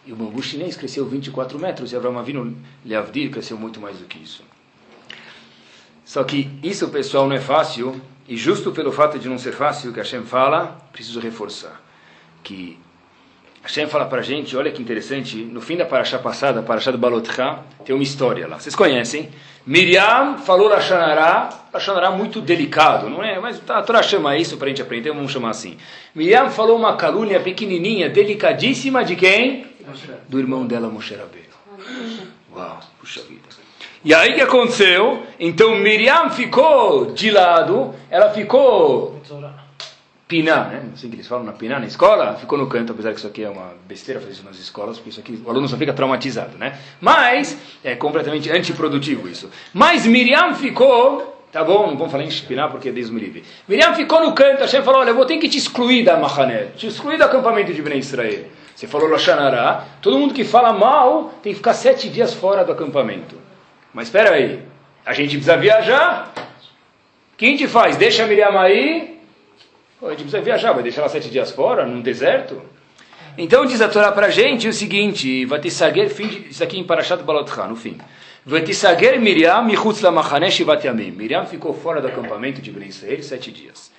[0.04, 4.04] E o bambu chinês cresceu 24 metros, e Avram Avinu, Leavdir, cresceu muito mais do
[4.04, 4.42] que isso.
[6.04, 9.92] Só que isso, pessoal, não é fácil, e justo pelo fato de não ser fácil,
[9.92, 11.80] que Hashem fala, preciso reforçar.
[12.42, 12.78] Que
[13.62, 16.90] Hashem fala para a gente, olha que interessante, no fim da paraxá passada, a paraxá
[16.90, 18.58] do Balotcha, tem uma história lá.
[18.58, 19.30] Vocês conhecem?
[19.64, 23.38] Miriam falou Lashonará, Lashonará muito delicado, não é?
[23.38, 25.76] Mas a Torá chama isso para a gente aprender, vamos chamar assim.
[26.12, 29.71] Miriam falou uma calúnia pequenininha, delicadíssima de quem?
[30.28, 31.48] Do irmão dela, Moshe Rabbeinu.
[32.54, 33.48] Uau, puxa vida.
[34.04, 35.22] E aí o que aconteceu?
[35.38, 39.20] Então Miriam ficou de lado, ela ficou
[40.26, 40.82] piná, né?
[40.94, 43.44] Assim que eles falam na piná na escola, ficou no canto, apesar que isso aqui
[43.44, 46.56] é uma besteira fazer isso nas escolas, porque isso aqui o aluno só fica traumatizado,
[46.58, 46.78] né?
[47.00, 49.50] Mas é completamente antiprodutivo isso.
[49.72, 53.44] Mas Miriam ficou, tá bom, não vamos falar em piná porque Deus me livre.
[53.68, 56.68] Miriam ficou no canto, Hashem falou, olha, eu vou ter que te excluir da Mahané,
[56.76, 58.46] te excluir do acampamento de Bnei Israel.
[58.74, 62.72] Você falou Loshanará, todo mundo que fala mal tem que ficar sete dias fora do
[62.72, 63.36] acampamento.
[63.92, 64.62] Mas espera aí,
[65.04, 66.32] a gente precisa viajar.
[67.32, 67.96] O que a gente faz?
[67.96, 69.20] Deixa a Miriam aí,
[70.02, 72.60] a gente precisa viajar, vai deixar ela sete dias fora, num deserto?
[73.38, 76.10] Então diz a Torá para a gente o seguinte, Vatisager,
[76.50, 77.98] isso aqui em Parashat Balotcha, no fim.
[78.44, 81.12] Vatisager Miriam michutz lamachane shivat yamim.
[81.12, 83.92] Miriam ficou fora do acampamento de Ben Israel sete dias.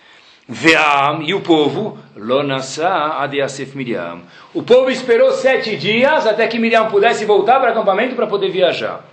[0.47, 4.21] Veam, e o povo, lonasa adiasef Miriam.
[4.53, 8.49] O povo esperou sete dias até que Miriam pudesse voltar para o acampamento para poder
[8.49, 9.05] viajar.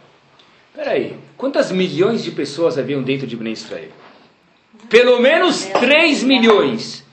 [0.75, 3.91] Peraí, quantas milhões de pessoas haviam dentro de Ben Israel?
[4.89, 7.07] Pelo menos 3 milhões.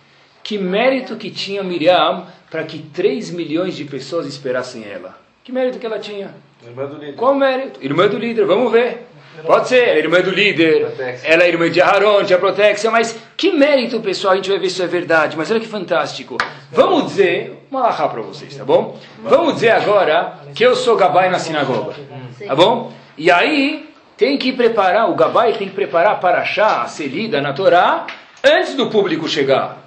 [0.44, 5.20] Que mérito que tinha Miriam para que 3 milhões de pessoas esperassem ela?
[5.44, 6.34] Que mérito que ela tinha?
[6.66, 7.16] Irmã do líder.
[7.16, 7.84] Qual mérito?
[7.84, 9.08] Irmã do líder, vamos ver.
[9.46, 10.88] Pode ser, ela é irmã do líder,
[11.24, 14.68] ela é irmã de Aharon, tinha proteção, mas que mérito, pessoal, a gente vai ver
[14.68, 16.38] se isso é verdade, mas olha que fantástico.
[16.72, 18.98] Vamos dizer, uma lahá para vocês, tá bom?
[19.24, 21.94] Vamos dizer agora que eu sou gabai na sinagoga,
[22.46, 22.92] tá bom?
[23.18, 27.40] E aí, tem que preparar, o gabai tem que preparar para achar a ser lida
[27.40, 28.08] na Torá
[28.44, 29.78] antes do público chegar.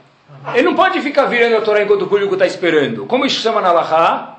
[0.55, 3.05] Ele não pode ficar virando a Torá enquanto o público está esperando.
[3.07, 4.39] Como isso chama na lahá?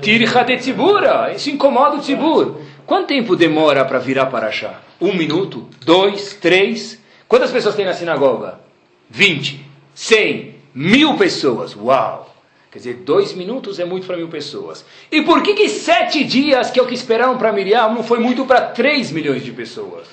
[0.00, 1.32] Tircha de tzibura.
[1.34, 2.60] Isso incomoda o tzibur.
[2.86, 4.84] Quanto tempo demora para virar para achar?
[5.00, 5.68] Um minuto?
[5.84, 6.34] Dois?
[6.34, 7.00] Três?
[7.26, 8.60] Quantas pessoas tem na sinagoga?
[9.08, 9.64] Vinte?
[9.94, 10.56] Cem?
[10.74, 11.74] Mil pessoas?
[11.74, 12.34] Uau!
[12.70, 14.84] Quer dizer, dois minutos é muito para mil pessoas.
[15.10, 18.18] E por que que sete dias, que é o que esperaram para Miriam, não foi
[18.18, 20.08] muito para três milhões de pessoas?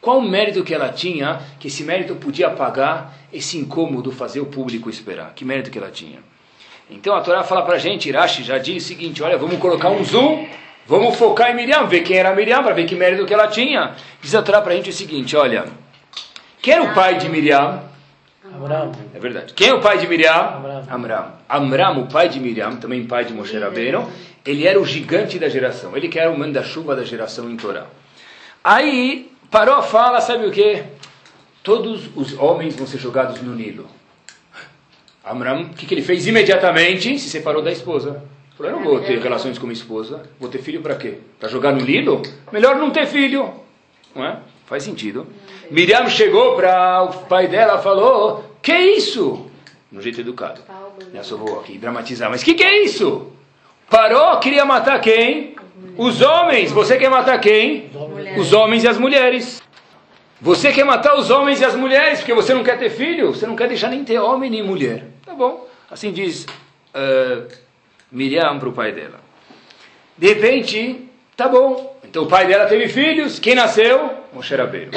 [0.00, 4.88] Qual mérito que ela tinha, que esse mérito podia pagar esse incômodo fazer o público
[4.88, 5.32] esperar?
[5.34, 6.20] Que mérito que ela tinha?
[6.88, 9.90] Então a Torá fala para a gente, Irashi já diz o seguinte, olha, vamos colocar
[9.90, 10.46] um zoom,
[10.86, 13.92] vamos focar em Miriam, ver quem era Miriam, para ver que mérito que ela tinha.
[14.20, 15.64] Diz a Torá para a gente o seguinte, olha,
[16.60, 17.82] quem era o pai de Miriam?
[18.54, 18.92] Abraão.
[19.14, 19.52] É verdade.
[19.54, 20.32] Quem é o pai de Miriam?
[20.32, 20.86] Amram.
[20.90, 21.32] Amram.
[21.48, 24.08] Amram, o pai de Miriam, também pai de Moshe Rabbeinu,
[24.44, 25.96] ele era o gigante da geração.
[25.96, 27.86] Ele que era o manda-chuva da geração em Torá.
[28.62, 30.82] Aí, Paró fala, sabe o que?
[31.62, 33.88] Todos os homens vão ser jogados no Nilo.
[35.24, 37.18] Amram, o que, que ele fez imediatamente?
[37.18, 38.22] Se separou da esposa.
[38.56, 40.22] Falou, eu não vou ter relações com minha esposa.
[40.38, 41.18] Vou ter filho para quê?
[41.40, 42.22] Para jogar no Nilo?
[42.52, 43.52] Melhor não ter filho.
[44.14, 44.38] Não é?
[44.66, 45.26] Faz sentido.
[45.70, 49.46] Miriam chegou para o pai dela falou, que isso?
[49.90, 50.60] No jeito educado.
[51.12, 52.30] Já só vou aqui dramatizar.
[52.30, 53.32] Mas que, que é isso?
[53.90, 55.56] Parou, queria matar quem?
[55.96, 56.70] Os homens.
[56.70, 57.90] Você quer matar quem?
[58.38, 59.62] Os homens e as mulheres.
[60.40, 63.34] Você quer matar os homens e as mulheres porque você não quer ter filho?
[63.34, 65.06] Você não quer deixar nem ter homem nem mulher.
[65.24, 65.66] Tá bom.
[65.90, 66.44] Assim diz
[66.94, 67.46] uh,
[68.14, 69.20] Miriam para o pai dela.
[70.16, 71.98] De repente, tá bom.
[72.04, 73.40] Então o pai dela teve filhos.
[73.40, 74.08] Quem nasceu?
[74.32, 74.92] Moshe Rabbeinu.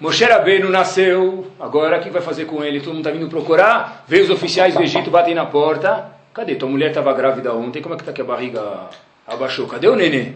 [0.00, 1.46] Moshe Rabbeinu nasceu.
[1.60, 2.80] Agora, o que vai fazer com ele?
[2.80, 4.04] Todo mundo está vindo procurar.
[4.08, 6.12] Veio os oficiais do Egito, batem na porta.
[6.32, 6.54] Cadê?
[6.54, 7.82] Tua mulher estava grávida ontem.
[7.82, 8.88] Como é que está que a barriga
[9.26, 9.66] abaixou?
[9.66, 10.32] Cadê o nenê?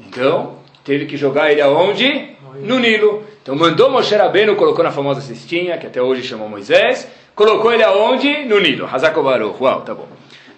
[0.00, 2.30] Então, teve que jogar ele aonde?
[2.60, 3.24] No Nilo.
[3.40, 7.84] Então mandou Moshe Rabbeinu, colocou na famosa cestinha, que até hoje chamou Moisés, colocou ele
[7.84, 8.44] aonde?
[8.46, 8.88] No Nilo.
[8.92, 9.56] Hazakovaru.
[9.60, 10.08] Uau, tá bom.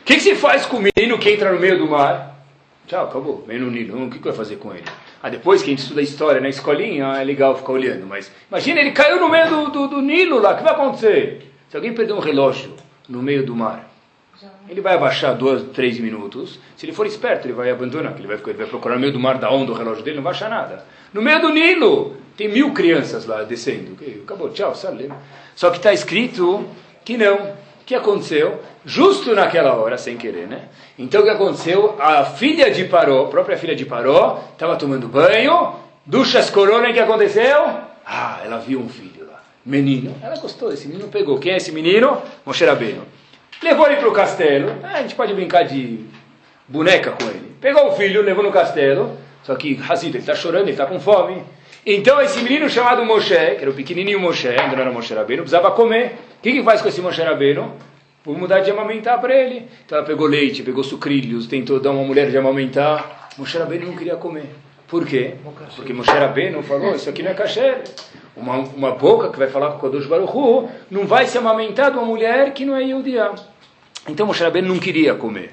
[0.05, 2.38] O que, que, se faz com o menino que entra no meio do mar?
[2.87, 3.43] Tchau, acabou.
[3.49, 4.05] Vem no Nilo.
[4.05, 4.85] O que, que vai fazer com ele?
[5.23, 8.05] Ah, depois que a gente estuda história na escolinha, é legal ficar olhando.
[8.07, 10.53] Mas imagina, ele caiu no meio do, do, do Nilo lá.
[10.53, 11.51] O que vai acontecer?
[11.71, 12.75] Se alguém perder um relógio
[13.09, 13.90] no meio do mar,
[14.69, 16.61] ele vai abaixar dois, três minutos.
[16.77, 18.14] Se ele for esperto, ele vai abandonar.
[18.19, 20.23] Ele vai, ele vai procurar no meio do mar da onda o relógio dele, não
[20.23, 20.85] vai achar nada.
[21.14, 23.97] No meio do Nilo, tem mil crianças lá descendo.
[24.23, 25.11] Acabou, tchau, sabe?
[25.57, 26.67] Só que está escrito
[27.07, 27.63] que não.
[27.85, 28.62] O que aconteceu?
[28.83, 30.68] Justo naquela hora, sem querer, né?
[30.99, 31.97] Então o que aconteceu?
[32.01, 35.75] A filha de Paró, a própria filha de Paró, estava tomando banho,
[36.07, 37.62] duchas corona, e o que aconteceu?
[38.07, 40.14] Ah, ela viu um filho lá, menino.
[40.23, 41.38] Ela gostou desse menino, pegou.
[41.38, 42.23] Quem é esse menino?
[42.47, 43.03] Moshe Rabbeinu.
[43.62, 44.77] Levou ele para o castelo.
[44.83, 46.07] Ah, a gente pode brincar de
[46.66, 47.55] boneca com ele.
[47.61, 49.18] Pegou o filho, levou no castelo.
[49.42, 51.42] Só que Hazid, ele está chorando, ele está com fome.
[51.87, 55.42] Então esse menino chamado Moshe, que era o pequenininho Moshe, ainda não era Moshe Rabbeinu,
[55.42, 56.16] precisava comer.
[56.38, 57.73] O que, que faz com esse Moshe Rabbeinu?
[58.25, 59.68] Vou mudar de amamentar para ele.
[59.85, 63.29] Então ela pegou leite, pegou sucrilhos, tentou dar uma mulher de amamentar.
[63.37, 64.47] Moshe Rabbeinu não queria comer.
[64.88, 65.35] Por quê?
[65.77, 67.83] Porque Moshe Rabbeinu falou, isso aqui não é kasher.
[68.35, 71.99] Uma, uma boca que vai falar com o Kodosh Baruch não vai se amamentar de
[71.99, 73.35] uma mulher que não é Yehudiá.
[74.09, 75.53] Então Moshe Rabbeinu não queria comer.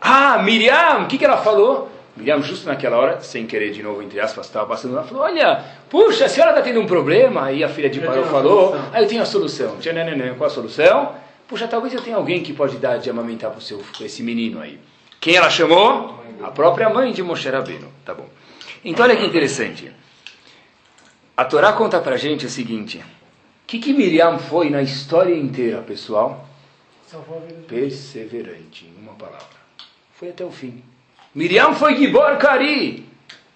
[0.00, 1.90] Ah, Miriam, o que, que ela falou?
[2.20, 5.64] Miriam, justo naquela hora, sem querer de novo, entre aspas, estava passando lá, falou, olha,
[5.88, 7.46] puxa, a senhora está tendo um problema.
[7.46, 9.76] Aí a filha de Paró falou, ah, eu tenho a solução.
[10.36, 11.14] Qual a solução?
[11.48, 14.78] Puxa, talvez eu tenha alguém que pode dar de amamentar para esse menino aí.
[15.18, 16.22] Quem ela chamou?
[16.42, 17.88] A própria mãe de Moshe Rabbeinu.
[18.04, 18.28] Tá bom.
[18.84, 19.90] Então olha que interessante.
[21.36, 22.98] A Torá conta para gente o seguinte.
[22.98, 23.02] O
[23.66, 26.46] que, que Miriam foi na história inteira, pessoal?
[27.66, 29.46] Perseverante, em uma palavra.
[30.14, 30.82] Foi até o fim.
[31.34, 33.06] Miriam foi Gibor Kari.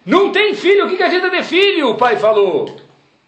[0.05, 1.89] Não tem filho, o que, que adianta ter filho?
[1.89, 2.79] O pai falou.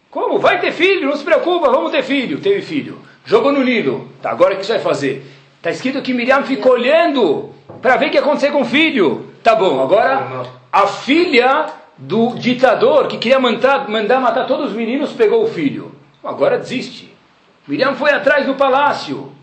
[0.10, 0.39] Como?
[0.39, 2.39] Vai ter filho, não se preocupa, vamos ter filho.
[2.39, 2.99] Teve filho.
[3.25, 4.10] Jogou no Nilo.
[4.21, 5.25] Tá, agora o que você vai fazer?
[5.57, 9.33] Está escrito que Miriam ficou olhando para ver o que ia acontecer com o filho.
[9.43, 15.12] Tá bom, agora a filha do ditador que queria mandar, mandar matar todos os meninos
[15.13, 15.91] pegou o filho.
[16.23, 17.13] Agora desiste.
[17.67, 19.33] Miriam foi atrás do palácio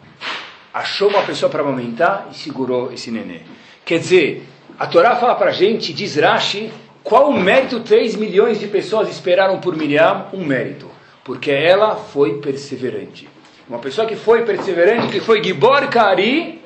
[0.75, 3.43] achou uma pessoa para amamentar e segurou esse nenê.
[3.85, 6.71] Quer dizer, a Torá fala para a gente, diz Rashi,
[7.03, 10.27] qual o mérito 3 milhões de pessoas esperaram por Miriam?
[10.33, 10.91] Um mérito,
[11.23, 13.29] porque ela foi perseverante.
[13.69, 16.61] Uma pessoa que foi perseverante, que foi Gibor Kari,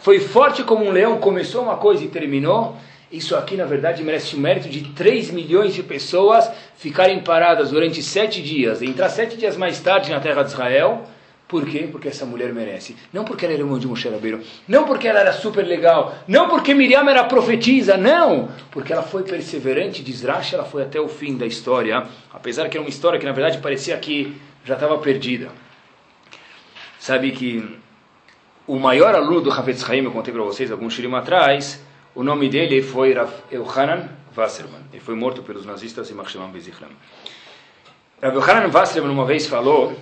[0.00, 2.76] foi forte como um leão, começou uma coisa e terminou.
[3.12, 8.02] Isso aqui, na verdade, merece o mérito de 3 milhões de pessoas ficarem paradas durante
[8.02, 11.02] sete dias, entrar sete dias mais tarde na terra de Israel,
[11.52, 11.86] por quê?
[11.92, 12.96] Porque essa mulher merece.
[13.12, 14.40] Não porque ela era irmã de Moshe Rabbeinu.
[14.66, 16.14] Não porque ela era super legal.
[16.26, 17.94] Não porque Miriam era profetisa.
[17.94, 18.48] Não.
[18.70, 22.06] Porque ela foi perseverante, diz ela foi até o fim da história.
[22.32, 24.34] Apesar que era uma história que na verdade parecia que
[24.64, 25.50] já estava perdida.
[26.98, 27.78] Sabe que
[28.66, 31.84] o maior aluno do Havetz Haim, eu contei para vocês alguns shirim atrás,
[32.14, 34.80] o nome dele foi Rav Elhanan Wasserman.
[34.90, 36.88] Ele foi morto pelos nazistas em Machshemam Bezichram.
[38.22, 39.94] Rav Elhanan Wasserman uma vez falou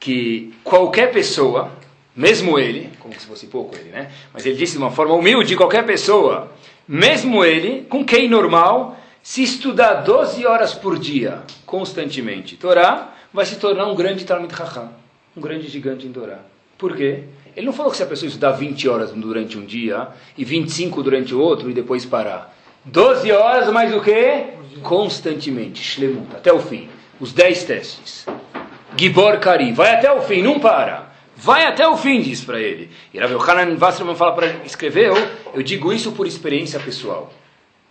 [0.00, 1.70] que qualquer pessoa,
[2.16, 4.10] mesmo ele, como se fosse pouco ele, né?
[4.32, 6.50] Mas ele disse de uma forma humilde, qualquer pessoa,
[6.88, 13.56] mesmo ele, com quem normal, se estudar 12 horas por dia, constantemente, Torá, vai se
[13.56, 14.90] tornar um grande Talmud Chacham,
[15.36, 16.38] um grande gigante em Torá.
[16.78, 17.24] Por quê?
[17.54, 20.08] Ele não falou que se a pessoa estudar 20 horas durante um dia
[20.38, 22.56] e 25 durante o outro e depois parar.
[22.86, 24.46] 12 horas mais o quê?
[24.82, 26.88] Constantemente, Shlemut, até o fim.
[27.20, 28.26] Os 10 testes.
[29.00, 31.08] Gibor Kari, vai até o fim, não para.
[31.34, 32.90] Vai até o fim, diz para ele.
[33.14, 35.14] E Rav Yohanan Wasserman fala para escreveu,
[35.54, 37.32] eu digo isso por experiência pessoal.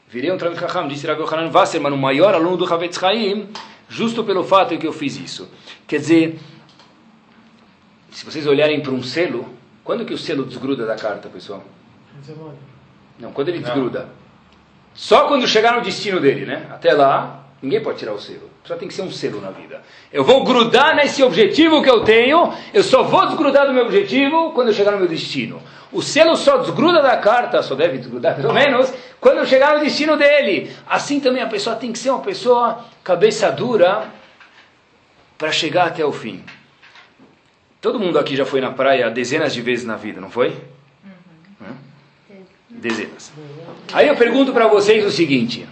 [0.08, 3.50] Virei um Talmud Chacham, disse Rav Yohanan Wasserman, o maior aluno do Havetz Chaim,
[3.88, 5.50] justo pelo fato de que eu fiz isso.
[5.88, 6.40] Quer dizer,
[8.12, 9.50] se vocês olharem para um selo,
[9.84, 11.64] quando que o selo desgruda da carta, pessoal?
[13.20, 14.10] Não, quando ele desgruda.
[14.94, 16.68] Só quando chegar no destino dele, né?
[16.70, 18.50] Até lá, Ninguém pode tirar o selo.
[18.64, 19.82] Só tem que ser um selo na vida.
[20.14, 22.54] Eu vou grudar nesse objetivo que eu tenho.
[22.74, 25.62] Eu só vou desgrudar do meu objetivo quando eu chegar no meu destino.
[25.92, 29.84] O selo só desgruda da carta, só deve desgrudar pelo menos, quando eu chegar no
[29.84, 30.72] destino dele.
[30.88, 34.08] Assim também a pessoa tem que ser uma pessoa cabeça dura
[35.38, 36.44] para chegar até o fim.
[37.82, 40.50] Todo mundo aqui já foi na praia dezenas de vezes na vida, não foi?
[41.60, 41.76] Uhum.
[42.70, 43.34] Dezenas.
[43.92, 45.68] Aí eu pergunto para vocês o seguinte.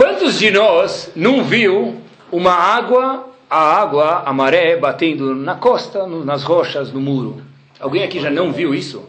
[0.00, 2.00] Quantos de nós não viu
[2.32, 7.42] uma água, a água, a maré batendo na costa, no, nas rochas, no muro?
[7.78, 9.06] Alguém aqui já não viu isso?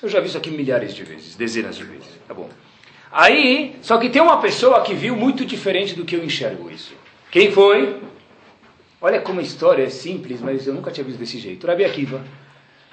[0.00, 2.06] Eu já vi isso aqui milhares de vezes, dezenas de vezes.
[2.28, 2.48] Tá bom.
[3.10, 6.94] Aí, só que tem uma pessoa que viu muito diferente do que eu enxergo isso.
[7.28, 8.00] Quem foi?
[9.00, 11.66] Olha como a história é simples, mas eu nunca tinha visto desse jeito.
[11.66, 12.22] Rabi Akiva.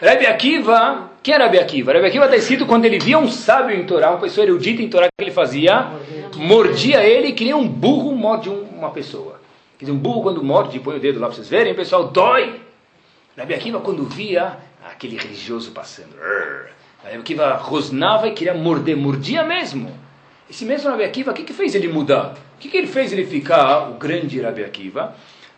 [0.01, 1.93] Rabi Akiva, quem era Rabi Akiva?
[1.93, 4.89] Rabi Akiva está escrito quando ele via um sábio em Torá, uma pessoa erudita em
[4.89, 5.91] Torá, que ele fazia?
[6.37, 9.39] Mordia ele que nem um burro morde uma pessoa.
[9.77, 12.59] Quer dizer, um burro quando morde, põe o dedo lá para vocês verem, pessoal, dói.
[13.37, 16.15] Rabi Akiva quando via aquele religioso passando,
[17.03, 19.95] Rabi Akiva rosnava e queria morder, mordia mesmo.
[20.49, 22.33] Esse mesmo Rabi Akiva, o que, que fez ele mudar?
[22.55, 25.15] O que, que ele fez ele ficar o grande Rabi Akiva?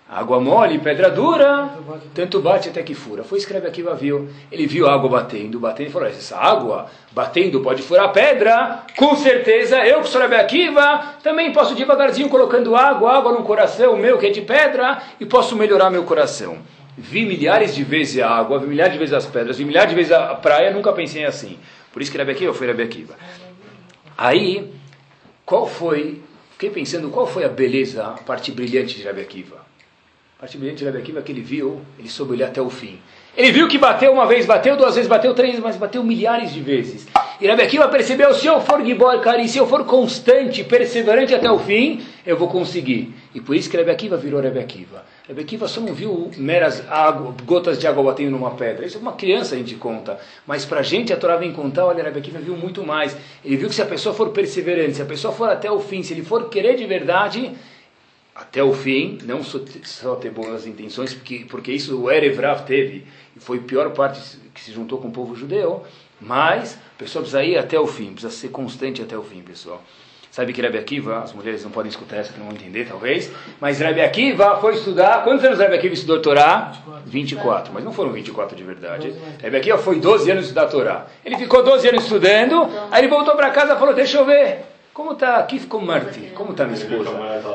[0.10, 1.72] Água mole, pedra dura,
[2.14, 3.24] tanto bate até que fura.
[3.24, 4.30] Foi Rabi Akiva viu.
[4.52, 9.16] Ele viu a água batendo, batendo e falou, essa água batendo pode furar pedra, com
[9.16, 14.28] certeza eu que sou Akiva, também posso devagarzinho colocando água, água no coração meu que
[14.28, 16.58] é de pedra, e posso melhorar meu coração.
[16.96, 19.96] Vi milhares de vezes a água, vi milhares de vezes as pedras, vi milhares de
[19.96, 21.58] vezes a praia, nunca pensei assim.
[21.92, 23.16] Por isso que Rabi Akiva foi Rabi Akiva.
[24.16, 24.72] Aí,
[25.44, 29.63] qual foi, fiquei pensando, qual foi a beleza, a parte brilhante de Rabi Akiva?
[30.44, 33.00] Parte brilhante de Rabi Akiva que ele viu, ele soube olhar até o fim.
[33.34, 36.60] Ele viu que bateu uma vez, bateu duas vezes, bateu três, mas bateu milhares de
[36.60, 37.08] vezes.
[37.40, 41.50] E Rabi Akiva percebeu, se eu for Gibor Kari, se eu for constante, perseverante até
[41.50, 43.14] o fim, eu vou conseguir.
[43.34, 45.06] E por isso que Rabi Akiva virou Rabi Akiva.
[45.30, 48.86] Rabi Akiva só não viu meras água, gotas de água batendo numa pedra.
[48.86, 50.20] Isso é uma criança a gente conta.
[50.46, 53.16] Mas para a gente a Torá vem contar, olha, Rabi Akiva viu muito mais.
[53.46, 56.04] Ele viu que se a pessoa for perseverante, se a pessoa for até o fim,
[56.04, 57.50] se ele for querer de verdade,
[58.36, 62.64] até o fim, não só, só ter boas intenções, porque, porque isso o Erev Rav
[62.66, 63.06] teve,
[63.36, 64.20] e foi a pior parte
[64.54, 65.84] que se juntou com o povo judeu,
[66.20, 69.84] mas a pessoa precisa ir até o fim, precisa ser constante até o fim, pessoal.
[70.32, 73.32] Sabe que Rabi Akiva, as mulheres não podem escutar essa, que não vão entender, talvez,
[73.62, 76.74] mas Rabi Akiva foi estudar, quantos anos Rabi Akiva estudou Torá?
[77.06, 79.14] 24, mas não foram 24 de verdade.
[79.44, 81.06] Rabi Akiva foi 12 anos estudar Torá.
[81.24, 84.66] Ele ficou 12 anos estudando, aí ele voltou para casa e falou, deixa eu ver,
[84.94, 86.32] como está aqui ficou Marti?
[86.36, 87.10] Como está minha esposa?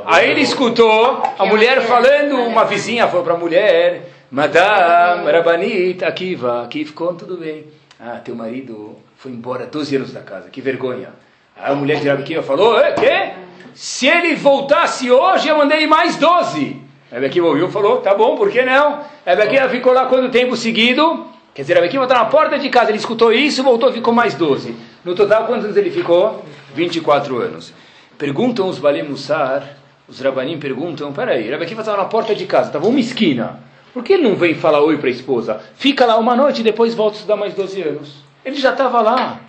[0.06, 6.64] Aí ele escutou a mulher falando, uma vizinha falou para a mulher, Madame Rabanit, Akiva,
[6.64, 7.66] aqui ficou tudo bem.
[8.00, 11.10] Ah, teu marido foi embora 12 anos da casa, que vergonha.
[11.56, 13.30] Aí a mulher de Rabi falou, é, quê?
[13.74, 16.76] Se ele voltasse hoje, eu mandei mais 12.
[17.10, 19.00] Rabi Akiva ouviu e falou, tá bom, por que não?
[19.24, 21.26] Rabi Akiva ficou lá quanto tempo seguido?
[21.54, 24.34] Quer dizer, Rabi Akiva está na porta de casa, ele escutou isso, voltou, ficou mais
[24.34, 24.74] 12.
[25.04, 26.44] No total, quantos anos ele ficou?
[26.78, 27.74] 24 anos.
[28.16, 29.76] Perguntam os Balim Mussar,
[30.06, 33.60] os Rabanim perguntam, peraí, Rabi Akiva estava na porta de casa, estava uma esquina.
[33.92, 35.60] Por que ele não vem falar oi para a esposa?
[35.74, 38.22] Fica lá uma noite e depois volta a estudar mais 12 anos.
[38.44, 39.40] Ele já estava lá.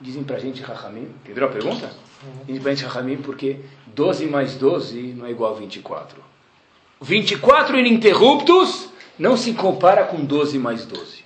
[0.00, 1.90] Dizem para a gente, Rahamim, entenderam a pergunta?
[2.46, 6.22] Dizem para a gente, Rahamim, porque 12 mais 12 não é igual a 24.
[7.02, 8.88] 24 ininterruptos
[9.18, 11.17] não se compara com 12 mais 12.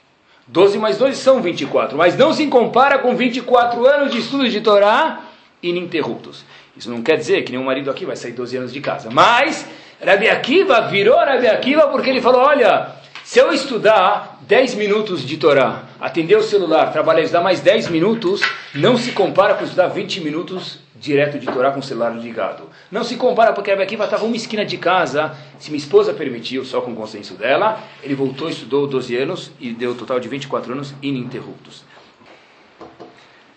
[0.47, 4.61] 12 mais 12 são 24, mas não se compara com 24 anos de estudo de
[4.61, 5.21] Torá
[5.63, 6.45] ininterruptos.
[6.77, 9.09] Isso não quer dizer que nenhum marido aqui vai sair 12 anos de casa.
[9.11, 9.67] Mas
[10.05, 12.89] Rabi Akiva virou Rabi Akiva porque ele falou, olha,
[13.23, 18.41] se eu estudar 10 minutos de Torá, atender o celular, trabalhar, estudar mais 10 minutos,
[18.75, 22.71] não se compara com estudar 20 minutos direto de Torá com o celular ligado.
[22.91, 26.65] Não se compara porque Rabi Akiva estava uma esquina de casa, se minha esposa permitiu,
[26.65, 30.29] só com o consenso dela, ele voltou, estudou 12 anos e deu um total de
[30.29, 31.85] 24 anos ininterruptos.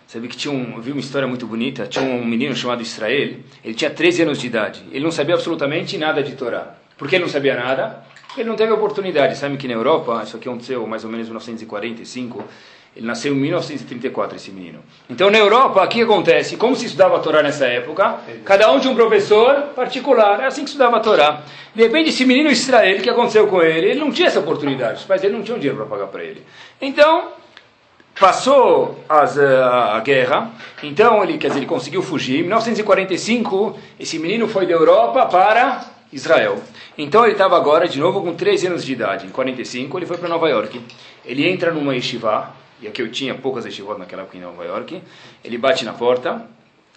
[0.08, 3.36] Sabe que tinha um, eu vi uma história muito bonita, tinha um menino chamado Israel,
[3.64, 6.74] ele tinha 13 anos de idade, ele não sabia absolutamente nada de Torá.
[6.98, 8.04] Por que ele não sabia nada?
[8.36, 9.36] Ele não teve oportunidade.
[9.36, 12.44] Sabe que na Europa, isso aqui aconteceu mais ou menos em 1945,
[12.96, 14.78] ele nasceu em 1934, esse menino.
[15.10, 16.56] Então, na Europa, o que acontece?
[16.56, 18.20] Como se estudava a Torá nessa época?
[18.42, 20.40] Cada um tinha um professor particular.
[20.40, 21.42] É assim que estudava a Torá.
[21.74, 23.90] De repente, esse menino Israel, o que aconteceu com ele?
[23.90, 25.00] Ele não tinha essa oportunidade.
[25.00, 26.42] Os pais dele não tinham dinheiro para pagar para ele.
[26.80, 27.32] Então,
[28.18, 30.52] passou as, a, a, guerra.
[30.82, 32.38] Então, ele, quer dizer, ele conseguiu fugir.
[32.38, 36.62] Em 1945, esse menino foi da Europa para Israel.
[36.96, 39.26] Então, ele estava agora, de novo, com 13 anos de idade.
[39.26, 40.80] Em 45, ele foi para Nova York.
[41.26, 45.02] Ele entra numa yeshiva e aqui eu tinha poucas yeshivot naquela época em Nova York,
[45.44, 46.46] ele bate na porta,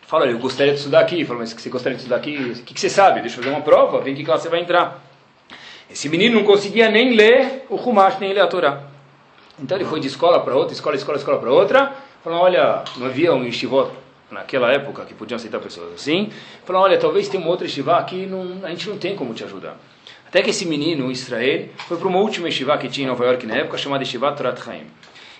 [0.07, 2.35] fala, eu gostaria de estudar aqui, fala, mas você gostaria de estudar aqui?
[2.35, 3.21] O que, que você sabe?
[3.21, 5.03] Deixa eu fazer uma prova, vem que classe você vai entrar.
[5.89, 8.83] Esse menino não conseguia nem ler o Humash, nem ler a Torá.
[9.61, 13.07] Então ele foi de escola para outra, escola, escola, escola para outra, falou, olha, não
[13.07, 13.91] havia um yeshivot
[14.31, 16.29] naquela época que podiam aceitar pessoas assim,
[16.65, 19.43] falou, olha, talvez tenha uma outra yeshiva que não, a gente não tem como te
[19.43, 19.77] ajudar.
[20.27, 23.45] Até que esse menino, Israel, foi para uma última yeshiva que tinha em Nova York
[23.47, 24.85] na época, chamada Yeshiva Torat Chaim.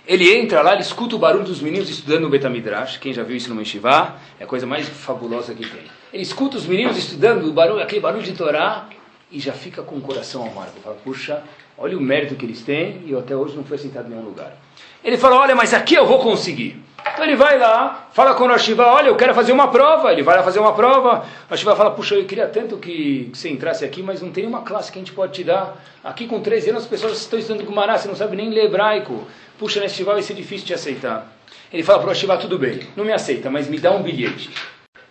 [0.09, 2.97] Ele entra lá, ele escuta o barulho dos meninos estudando no Betamidrash.
[2.97, 5.83] Quem já viu isso no Yeshiva, é a coisa mais fabulosa que tem.
[6.11, 8.89] Ele escuta os meninos estudando o barulho, aquele barulho de Torá.
[9.31, 10.79] e já fica com o coração amargo.
[10.83, 11.43] Fala, puxa,
[11.77, 14.23] olha o mérito que eles têm e eu até hoje não fui aceitado em nenhum
[14.23, 14.57] lugar.
[15.03, 16.81] Ele fala, olha, mas aqui eu vou conseguir.
[17.13, 20.11] Então ele vai lá, fala com o Rashiva, olha, eu quero fazer uma prova.
[20.11, 21.25] Ele vai lá fazer uma prova.
[21.47, 24.61] O Rashiva fala, puxa, eu queria tanto que você entrasse aqui, mas não tem uma
[24.61, 25.81] classe que a gente pode te dar.
[26.03, 29.27] Aqui com 13 anos as pessoas estão estudando Gumará, você não sabe nem ler hebraico.
[29.57, 31.27] Puxa, nesse vai ser difícil te aceitar.
[31.71, 34.49] Ele fala para o Rashiva, tudo bem, não me aceita, mas me dá um bilhete.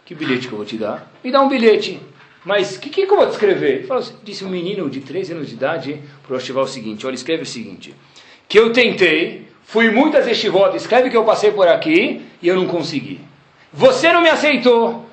[0.04, 1.10] Que bilhete que eu vou te dar?
[1.22, 2.00] Me dá um bilhete.
[2.44, 3.86] Mas o que, que, eu vou te escrever?
[3.86, 7.14] Falou, disse um menino de 13 anos de idade para o Rashiva o seguinte, olha,
[7.14, 7.94] escreve o seguinte,
[8.48, 12.66] que eu tentei Fui muitas estivot, escreve que eu passei por aqui e eu não
[12.66, 13.20] consegui.
[13.70, 15.04] Você não me aceitou.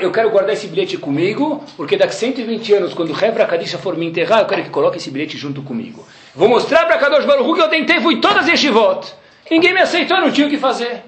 [0.00, 3.96] Eu quero guardar esse bilhete comigo, porque daqui 120 anos, quando o Rebra Kadisha for
[3.96, 6.04] me enterrar, eu quero que coloque esse bilhete junto comigo.
[6.34, 9.14] Vou mostrar para Kadosh Baruch que eu tentei, fui todas estivot.
[9.48, 11.04] Ninguém me aceitou, eu não tinha o que fazer.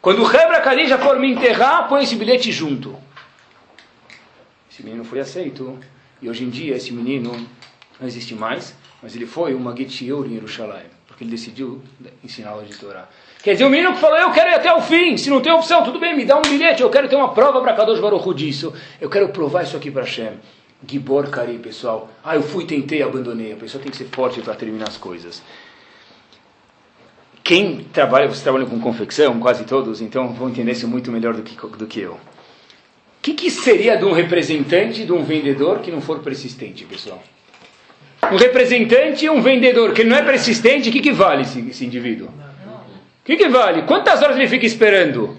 [0.00, 2.96] Quando o Rebra Kadisha for me enterrar, põe esse bilhete junto.
[4.72, 5.78] Esse menino foi aceito.
[6.22, 7.32] E hoje em dia, esse menino
[8.00, 8.74] não existe mais.
[9.06, 11.80] Mas ele foi uma Getiur em Jerusalém, porque ele decidiu
[12.24, 13.08] ensinar aula de Torá.
[13.40, 15.52] Quer dizer, o menino que falou, eu quero ir até o fim, se não tem
[15.52, 18.34] opção, tudo bem, me dá um bilhete, eu quero ter uma prova para Kadosh Baruch
[18.34, 20.32] disso, eu quero provar isso aqui para Hashem.
[20.84, 22.10] Gibor Kari, pessoal.
[22.24, 23.52] Ah, eu fui, tentei, abandonei.
[23.52, 25.40] A pessoa tem que ser forte para terminar as coisas.
[27.44, 31.44] Quem trabalha, você trabalha com confecção, quase todos, então vão entender isso muito melhor do
[31.44, 32.14] que, do que eu.
[32.14, 32.18] O
[33.22, 37.22] que, que seria de um representante, de um vendedor que não for persistente, pessoal?
[38.32, 41.84] Um representante e um vendedor que não é persistente, o que, que vale esse, esse
[41.84, 42.28] indivíduo?
[42.28, 43.82] O que, que vale?
[43.82, 45.36] Quantas horas ele fica esperando?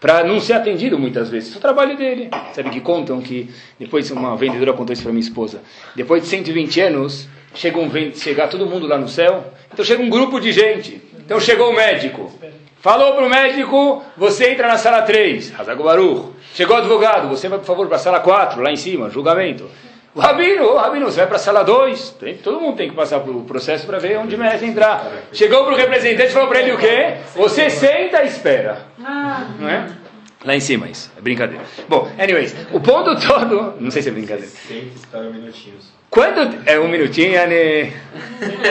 [0.00, 1.48] Para não ser atendido muitas vezes.
[1.48, 2.28] Isso é o trabalho dele.
[2.52, 5.62] Sabe que contam que, depois uma vendedora contou isso para minha esposa,
[5.94, 10.10] depois de 120 anos, chega um, chegar todo mundo lá no céu, então chega um
[10.10, 11.00] grupo de gente.
[11.18, 12.32] Então chegou o médico.
[12.80, 16.36] Falou para o médico, você entra na sala 3, Hazago Baruch.
[16.54, 19.68] Chegou o advogado, você vai por favor para a sala 4, lá em cima, julgamento.
[20.16, 22.16] O Rabino, o Rabino, você vai para a sala 2.
[22.42, 25.12] Todo mundo tem que passar pelo processo para ver onde merece entrar.
[25.30, 27.18] Chegou para o representante e falou para ele o quê?
[27.34, 28.86] Você senta e espera.
[29.60, 29.86] Não é?
[30.42, 31.12] Lá em cima, isso.
[31.18, 31.62] É brincadeira.
[31.86, 33.74] Bom, anyways, o ponto todo.
[33.78, 34.48] Não sei se é brincadeira.
[34.48, 35.92] Senta e espera minutinhos.
[36.10, 36.62] Quando.
[36.66, 37.92] É um minutinho, né?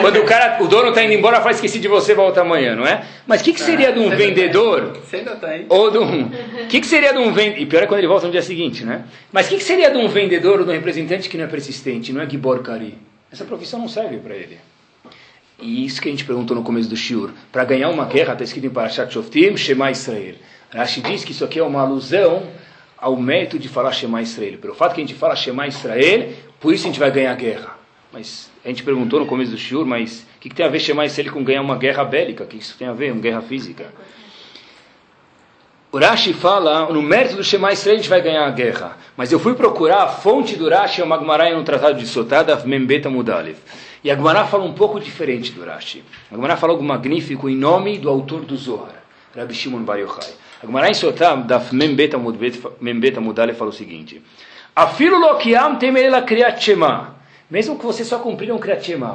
[0.00, 2.86] Quando o cara, o dono está indo embora, fala esqueci de você, volta amanhã, não
[2.86, 3.04] é?
[3.26, 4.92] Mas o que, que seria de um vendedor?
[5.04, 5.66] Você ainda está aí.
[5.68, 6.26] Ou de um.
[6.26, 7.62] O que, que seria de um vendedor?
[7.62, 9.04] E pior é quando ele volta no dia seguinte, né?
[9.32, 11.48] Mas o que, que seria de um vendedor ou de um representante que não é
[11.48, 12.96] persistente, não é Gibor Kari?
[13.32, 14.58] Essa profissão não serve para ele.
[15.60, 17.30] E isso que a gente perguntou no começo do Shiur.
[17.50, 20.34] Para ganhar uma guerra, está escrito em Parashat Shoftim, Shema Israel.
[20.70, 22.42] Rashi diz que isso aqui é uma alusão
[22.98, 24.58] ao mérito de falar Shema Israel.
[24.58, 26.30] Pelo fato que a gente fala Shema Israel,
[26.60, 27.76] por isso a gente vai ganhar guerra.
[28.12, 30.80] Mas a gente perguntou no começo do Shur, mas o que, que, tem a ver
[30.80, 32.44] Shema Israel com ganhar uma guerra bélica?
[32.44, 33.12] O que isso tem a ver?
[33.12, 33.92] Uma guerra física?
[35.92, 38.96] O Rashi fala, no mérito do Shema Israel a gente vai ganhar a guerra.
[39.16, 42.56] Mas eu fui procurar a fonte do Rashi, é o Magmará no Tratado de Sotada,
[42.64, 43.56] Membeta Mudalev.
[44.02, 46.04] E a Gemara fala um pouco diferente do Rashi.
[46.30, 49.02] A Gemara fala algo magnífico em nome do autor do Zohar,
[49.34, 50.32] Rabbi Shimon Bar Yochai.
[50.62, 54.22] A Gemara em Sotam, da Membeta Mudalev, fala o seguinte.
[54.76, 57.16] Afilo lokiam temerela kriat shema.
[57.50, 58.60] Mesmo que você só cumprir um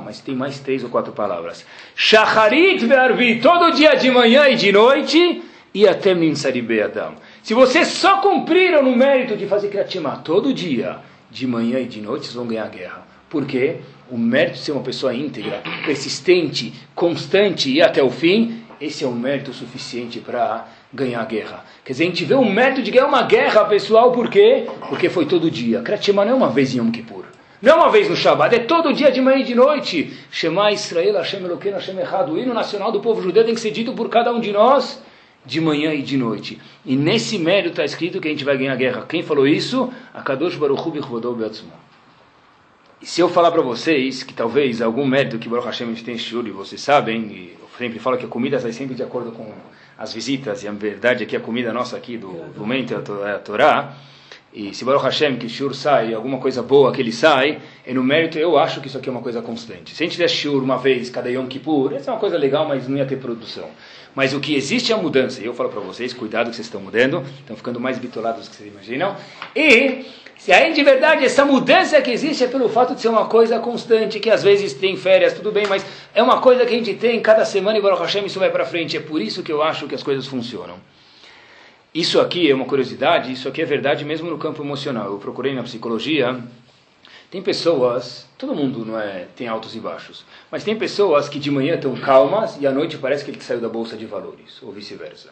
[0.03, 1.64] mas tem mais três ou quatro palavras.
[1.95, 7.14] Shacharit ve'arvi, todo dia de manhã e de noite, e até minsaribe adam.
[7.43, 10.97] Se você só cumpriram no mérito de fazer kriat shema todo dia,
[11.30, 13.07] de manhã e de noite, vocês vão ganhar a guerra.
[13.30, 13.82] Por quê?
[14.09, 19.07] O mérito de ser uma pessoa íntegra, persistente, constante e até o fim, esse é
[19.07, 21.66] um mérito suficiente para ganhar a guerra.
[21.84, 24.68] Quer dizer, a gente vê o método de ganhar uma guerra, pessoal, por quê?
[24.89, 25.82] Porque foi todo dia.
[25.82, 27.26] Kratima não é uma vez em Yom Kippur.
[27.62, 30.12] Não é uma vez no Shabbat, é todo dia de manhã e de noite.
[30.32, 32.34] Shema Israel, Hashem Eloqueno, Hashem Errado.
[32.34, 35.02] O hino nacional do povo judeu tem que ser dito por cada um de nós
[35.46, 36.60] de manhã e de noite.
[36.86, 39.06] E nesse mérito está escrito que a gente vai ganhar a guerra.
[39.08, 39.92] Quem falou isso?
[40.14, 41.72] Akadosh Baruch Hu Bichvodou Beatzmo.
[43.02, 46.04] E se eu falar para vocês que talvez algum mérito que Baruch Hashem a gente
[46.04, 49.02] tem em e vocês sabem, e eu sempre falo que a comida sai sempre de
[49.02, 49.52] acordo com
[50.02, 53.34] as visitas, e a verdade é que a comida nossa aqui do, do momento é
[53.34, 53.93] a Torá,
[54.52, 58.04] e se Baruch Hashem, que Shur sai, alguma coisa boa que ele sai, e no
[58.04, 59.93] mérito eu acho que isso aqui é uma coisa constante.
[59.95, 62.68] Se a gente der Shur uma vez cada Yom Kippur, essa é uma coisa legal,
[62.68, 63.70] mas não ia ter produção.
[64.16, 66.66] Mas o que existe é a mudança, e eu falo para vocês, cuidado que vocês
[66.66, 69.16] estão mudando, estão ficando mais bitolados do que vocês imaginam,
[69.56, 70.04] e
[70.42, 73.60] se aí de verdade essa mudança que existe é pelo fato de ser uma coisa
[73.60, 75.86] constante, que às vezes tem férias, tudo bem, mas
[76.16, 78.66] é uma coisa que a gente tem cada semana e Baruch Hashem isso vai para
[78.66, 78.98] frente.
[78.98, 80.78] É por isso que eu acho que as coisas funcionam.
[81.94, 85.12] Isso aqui é uma curiosidade, isso aqui é verdade mesmo no campo emocional.
[85.12, 86.36] Eu procurei na psicologia,
[87.30, 91.52] tem pessoas, todo mundo não é, tem altos e baixos, mas tem pessoas que de
[91.52, 94.72] manhã estão calmas e à noite parece que ele saiu da bolsa de valores, ou
[94.72, 95.30] vice-versa.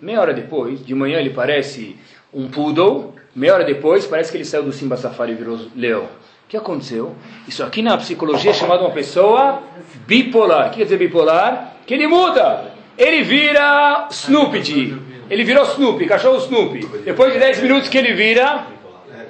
[0.00, 1.96] Meia hora depois, de manhã ele parece
[2.34, 6.02] um poodle Meia hora depois, parece que ele saiu do Simba Safari e virou leão.
[6.02, 7.14] O que aconteceu?
[7.48, 9.62] Isso aqui na psicologia é chamado uma pessoa
[10.06, 10.66] bipolar.
[10.66, 11.76] O que quer dizer bipolar?
[11.86, 12.72] Que ele muda.
[12.98, 14.98] Ele vira Snoopy.
[15.30, 16.86] Ele virou Snoopy, cachorro Snoopy.
[17.04, 18.66] Depois de 10 minutos que ele vira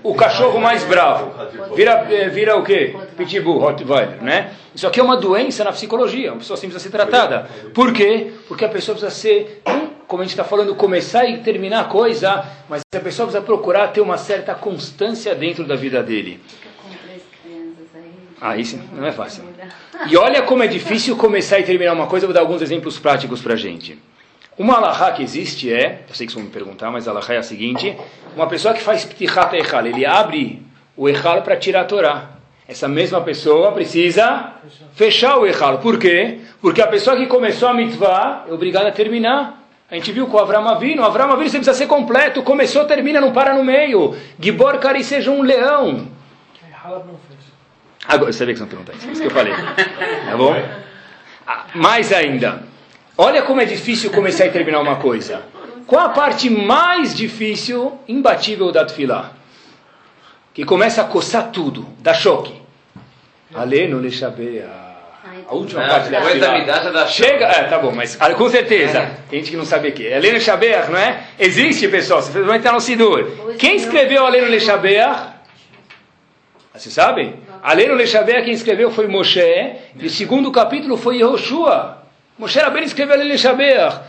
[0.02, 1.32] o cachorro mais bravo.
[1.76, 2.96] Vira, eh, vira o quê?
[3.16, 4.50] Pitbull, Rottweiler, né?
[4.74, 6.32] Isso aqui é uma doença na psicologia.
[6.32, 7.48] Uma pessoa assim precisa ser tratada.
[7.72, 8.32] Por quê?
[8.48, 9.62] Porque a pessoa precisa ser
[10.12, 13.88] como a gente está falando, começar e terminar a coisa, mas a pessoa precisa procurar
[13.88, 16.38] ter uma certa constância dentro da vida dele.
[18.38, 19.42] Ah, isso não é fácil.
[20.06, 22.98] E olha como é difícil começar e terminar uma coisa, eu vou dar alguns exemplos
[22.98, 23.98] práticos para a gente.
[24.58, 27.32] Uma alahá que existe é, eu sei que vocês vão me perguntar, mas a alahá
[27.32, 27.96] é a seguinte,
[28.36, 30.62] uma pessoa que faz ptichat echal, ele abre
[30.94, 32.32] o echal para tirar a Torá.
[32.68, 34.56] Essa mesma pessoa precisa
[34.94, 35.78] fechar o echal.
[35.78, 36.40] Por quê?
[36.60, 39.61] Porque a pessoa que começou a mitzvah é obrigada a terminar.
[39.92, 41.02] A gente viu com o Avram Avinu.
[41.02, 42.42] O Avram Avinu você precisa ser completo.
[42.42, 44.16] Começou, termina, não para no meio.
[44.40, 46.08] Gibor Kari seja um leão.
[48.08, 49.06] Agora, você vê que você não pergunta isso.
[49.06, 49.52] É isso que eu falei.
[49.52, 50.54] Tá bom?
[51.46, 52.62] Ah, mais ainda.
[53.18, 55.42] Olha como é difícil começar e terminar uma coisa.
[55.86, 59.32] Qual a parte mais difícil, imbatível da Tfilah?
[60.54, 62.62] Que começa a coçar tudo, dá choque.
[63.54, 64.91] Aleno lechabea.
[65.48, 67.06] A última não, parte da fila.
[67.06, 68.98] Chega, é, tá bom, mas ah, com certeza.
[68.98, 69.10] É.
[69.30, 70.12] Tem gente que não sabe o que.
[70.12, 71.24] Aleno Shabeach, não é?
[71.38, 72.20] Existe, pessoal.
[72.20, 73.56] Você vai estar no Sidur.
[73.56, 75.32] Quem escreveu Aleno Leshabeach?
[76.74, 77.36] Vocês sabem?
[77.62, 79.40] Aleno Leshabeach, quem escreveu foi Moshe.
[79.96, 82.02] E o segundo capítulo foi Yehoshua.
[82.36, 84.00] Moshe Rabbeinu escreveu Aleno Leshabeach.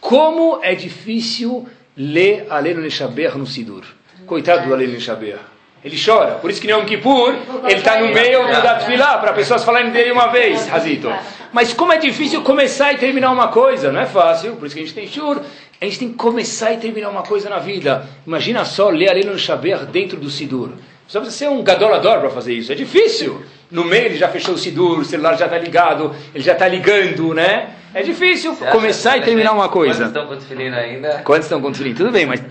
[0.00, 3.84] Como é difícil ler Aleno Leshabeach no Sidur.
[4.26, 5.55] Coitado do Aleno Leshabeach.
[5.86, 6.32] Ele chora.
[6.32, 7.32] Por isso que no Yom Kippur,
[7.62, 11.08] ele está no meio do Datfilah, para pessoas falarem dele uma vez, Razito.
[11.52, 14.82] Mas como é difícil começar e terminar uma coisa, não é fácil, por isso que
[14.82, 15.40] a gente tem shur.
[15.80, 18.04] A gente tem que começar e terminar uma coisa na vida.
[18.26, 20.70] Imagina só ler ali no Shaber dentro do Sidur.
[21.06, 22.72] Só precisa ser um gadolador para fazer isso.
[22.72, 23.44] É difícil.
[23.70, 26.68] No meio ele já fechou o Sidur, o celular já está ligado, ele já está
[26.68, 27.70] ligando, né?
[27.92, 30.04] É difícil Você começar e terminar uma coisa.
[30.04, 31.22] Quantos estão com tefilina ainda?
[31.24, 31.96] Quantos estão com tefilina?
[31.96, 32.42] Tudo bem, mas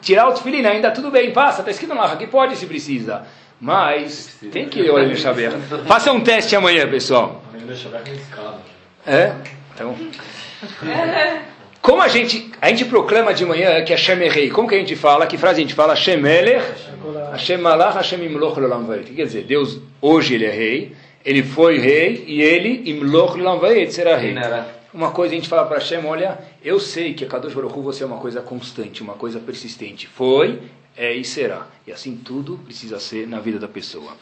[0.00, 1.60] tirar o tefilina ainda tudo bem, passa.
[1.60, 3.22] Está escrito lá, que pode se precisa.
[3.60, 5.52] Mas tem que olhar no Shaber.
[5.86, 7.42] Faça um teste amanhã, pessoal.
[9.06, 9.32] É?
[9.76, 9.96] Tá bom.
[11.82, 14.78] Como a gente, a gente proclama de manhã que Hashem é rei, como que a
[14.78, 15.26] gente fala?
[15.26, 15.94] Que frase a gente fala?
[15.94, 16.64] Hashem Melech,
[17.32, 19.42] Hashem Malach, Hashem Imloch O que quer dizer?
[19.42, 20.92] Deus, hoje ele é rei,
[21.24, 24.32] ele foi rei e ele, Imloch Lamvaet, será rei.
[24.94, 27.82] Uma coisa a gente fala para Hashem, olha, eu sei que a Kadosh Baruch Hu,
[27.82, 30.06] você é uma coisa constante, uma coisa persistente.
[30.06, 30.60] Foi,
[30.96, 31.66] é e será.
[31.84, 34.12] E assim tudo precisa ser na vida da pessoa.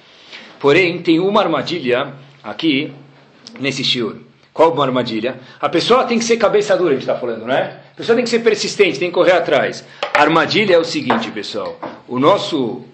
[0.58, 2.90] Porém, tem uma armadilha aqui
[3.58, 4.29] nesse shiur.
[4.60, 5.40] Qual uma armadilha?
[5.58, 7.80] A pessoa tem que ser cabeça dura, a gente está falando, não é?
[7.94, 9.82] A pessoa tem que ser persistente, tem que correr atrás.
[10.12, 11.80] A armadilha é o seguinte, pessoal.
[12.06, 12.84] O nosso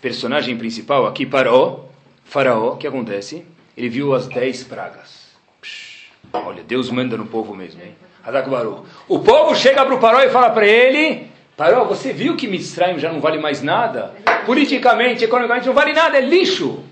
[0.00, 1.84] personagem principal aqui, Paró,
[2.24, 3.44] Faraó, o que acontece?
[3.76, 5.26] Ele viu as dez pragas.
[5.60, 7.94] Psh, olha, Deus manda no povo mesmo, hein?
[9.06, 11.26] O povo chega para o Paró e fala para ele:
[11.58, 14.14] Paró, você viu que Mitzrayim já não vale mais nada?
[14.46, 16.82] Politicamente, economicamente, não vale nada, é lixo.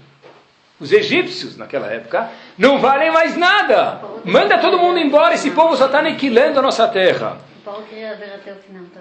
[0.78, 2.30] Os egípcios, naquela época,
[2.61, 4.00] não valem mais nada.
[4.24, 7.38] Manda todo mundo embora, esse povo só está aniquilando a nossa terra.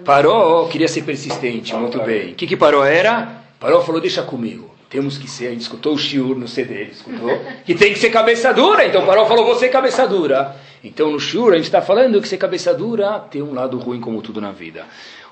[0.04, 2.32] Paró queria ser persistente, muito bem.
[2.32, 3.28] O que, que Paró era?
[3.60, 7.30] Paró falou: Deixa comigo temos que ser, a gente escutou o shiur no CD, escutou?
[7.64, 8.84] Que tem que ser cabeça dura.
[8.84, 10.56] Então o Paró falou, você é cabeça dura.
[10.82, 14.00] Então no shiur a gente está falando que ser cabeça dura tem um lado ruim
[14.00, 14.84] como tudo na vida.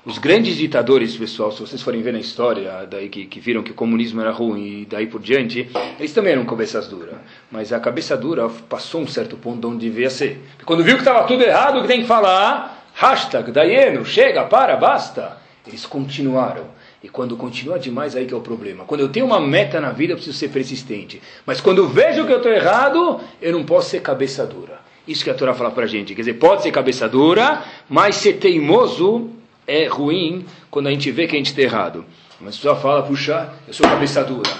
[0.04, 3.72] Os grandes ditadores, pessoal, se vocês forem ver na história, daí que, que viram que
[3.72, 5.68] o comunismo era ruim e daí por diante,
[5.98, 7.16] eles também eram cabeças duras.
[7.50, 10.40] Mas a cabeça dura passou um certo ponto de onde devia ser.
[10.64, 12.86] Quando viu que estava tudo errado, o que tem que falar?
[12.94, 15.36] Hashtag, Dayeno, chega, para, basta.
[15.66, 16.64] Eles continuaram.
[17.02, 18.84] E quando continua demais, aí que é o problema.
[18.84, 21.20] Quando eu tenho uma meta na vida, eu preciso ser persistente.
[21.44, 24.80] Mas quando vejo que eu estou errado, eu não posso ser cabeça dura.
[25.06, 26.14] Isso que a Torá fala para gente.
[26.14, 29.30] Quer dizer, pode ser cabeça dura, mas ser teimoso
[29.68, 32.04] é ruim quando a gente vê que a gente está errado.
[32.40, 34.50] Mas a pessoa fala, puxa, eu sou cabeça dura.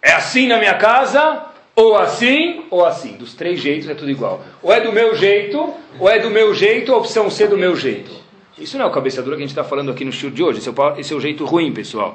[0.00, 3.16] É assim na minha casa, ou assim, ou assim.
[3.16, 4.42] Dos três jeitos é tudo igual.
[4.62, 8.10] Ou é do meu jeito, ou é do meu jeito, opção C do meu jeito.
[8.56, 10.42] Isso não é o cabeça dura que a gente está falando aqui no show de
[10.42, 10.58] hoje.
[10.58, 12.14] Esse é, o, esse é o jeito ruim, pessoal.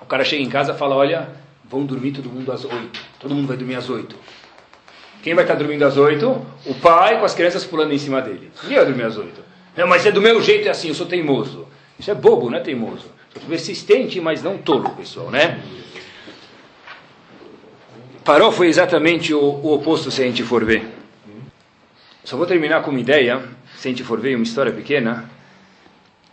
[0.00, 1.28] O cara chega em casa e fala: Olha,
[1.64, 3.00] vão dormir todo mundo às oito.
[3.18, 4.16] Todo mundo vai dormir às oito.
[5.22, 6.44] Quem vai estar dormindo às oito?
[6.64, 8.50] O pai com as crianças pulando em cima dele.
[8.62, 9.44] Ninguém vai dormir às oito.
[9.80, 11.66] Não, mas é do meu jeito, é assim, eu sou teimoso.
[11.98, 13.06] Isso é bobo, não é teimoso.
[13.32, 15.58] Sou persistente, mas não tolo, pessoal, né?
[18.22, 20.86] Parou foi exatamente o, o oposto se a gente for ver.
[22.22, 23.42] Só vou terminar com uma ideia,
[23.78, 25.30] se a gente for ver uma história pequena.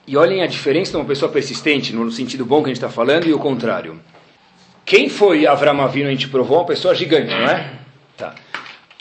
[0.06, 2.90] E olhem a diferença de uma pessoa persistente, no sentido bom que a gente está
[2.90, 3.98] falando, e o contrário.
[4.84, 7.76] Quem foi Avram Avinu, a gente provou, uma pessoa gigante, não é?
[8.18, 8.36] Tá.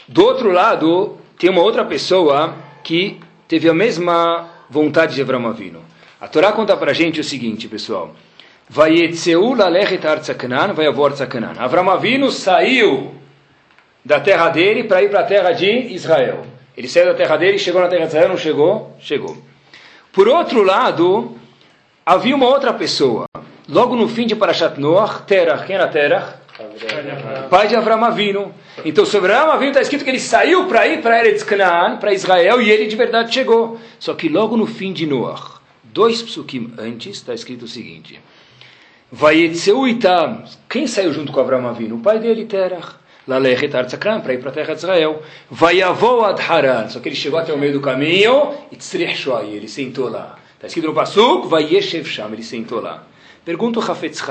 [0.07, 3.19] Do outro lado, tem uma outra pessoa que
[3.49, 5.83] teve a mesma vontade de Avram Avinu.
[6.21, 8.15] A Torá conta para a gente o seguinte, pessoal.
[11.59, 13.15] Avram Avinu saiu
[14.05, 16.47] da terra dele para ir para a terra de Israel.
[16.77, 18.97] Ele saiu da terra dele, chegou na terra de Israel, não chegou?
[19.01, 19.37] Chegou.
[20.13, 21.37] Por outro lado,
[22.05, 23.27] havia uma outra pessoa.
[23.69, 26.35] Logo no fim de Parashat Noach, Terach, quem era Terach?
[27.51, 28.55] Pai de Avram Avinu.
[28.85, 32.15] Então sobre Avram Avinu está escrito que ele saiu para ir para Eretz Canaan, para
[32.15, 33.79] Israel, e ele de verdade chegou.
[33.99, 38.19] Só que logo no fim de Noach, dois psukim antes, está escrito o seguinte.
[39.13, 40.45] Vayetzeu itam.
[40.69, 41.97] Quem saiu junto com Avram Avinu?
[41.97, 42.49] O pai dele.
[43.29, 45.23] Lalechet Artzakran, para ir para a terra de Israel.
[45.51, 46.89] Vayavou ad Haran.
[46.89, 50.39] Só que ele chegou até o meio do caminho, e ele sentou lá.
[50.55, 53.05] Está escrito no Pasuk, Vayeshev Sham, ele sentou lá.
[53.45, 54.23] Pergunta o Hafetz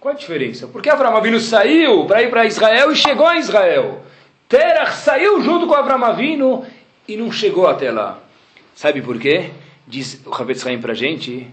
[0.00, 0.66] qual a diferença?
[0.66, 4.02] Por que Avram Avinu saiu para ir para Israel e chegou a Israel?
[4.48, 6.64] Terach saiu junto com Avram Avinu
[7.08, 8.20] e não chegou até lá.
[8.74, 9.50] Sabe por quê?
[9.86, 11.48] Diz o Hafetz Chaim para a gente,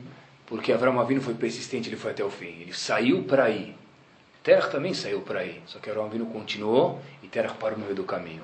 [0.45, 2.61] porque Avram Avinu foi persistente, ele foi até o fim.
[2.61, 3.75] Ele saiu para ir.
[4.43, 7.95] Terach também saiu para aí, só que Avram Avinu continuou e Terach parou no meio
[7.95, 8.43] do caminho.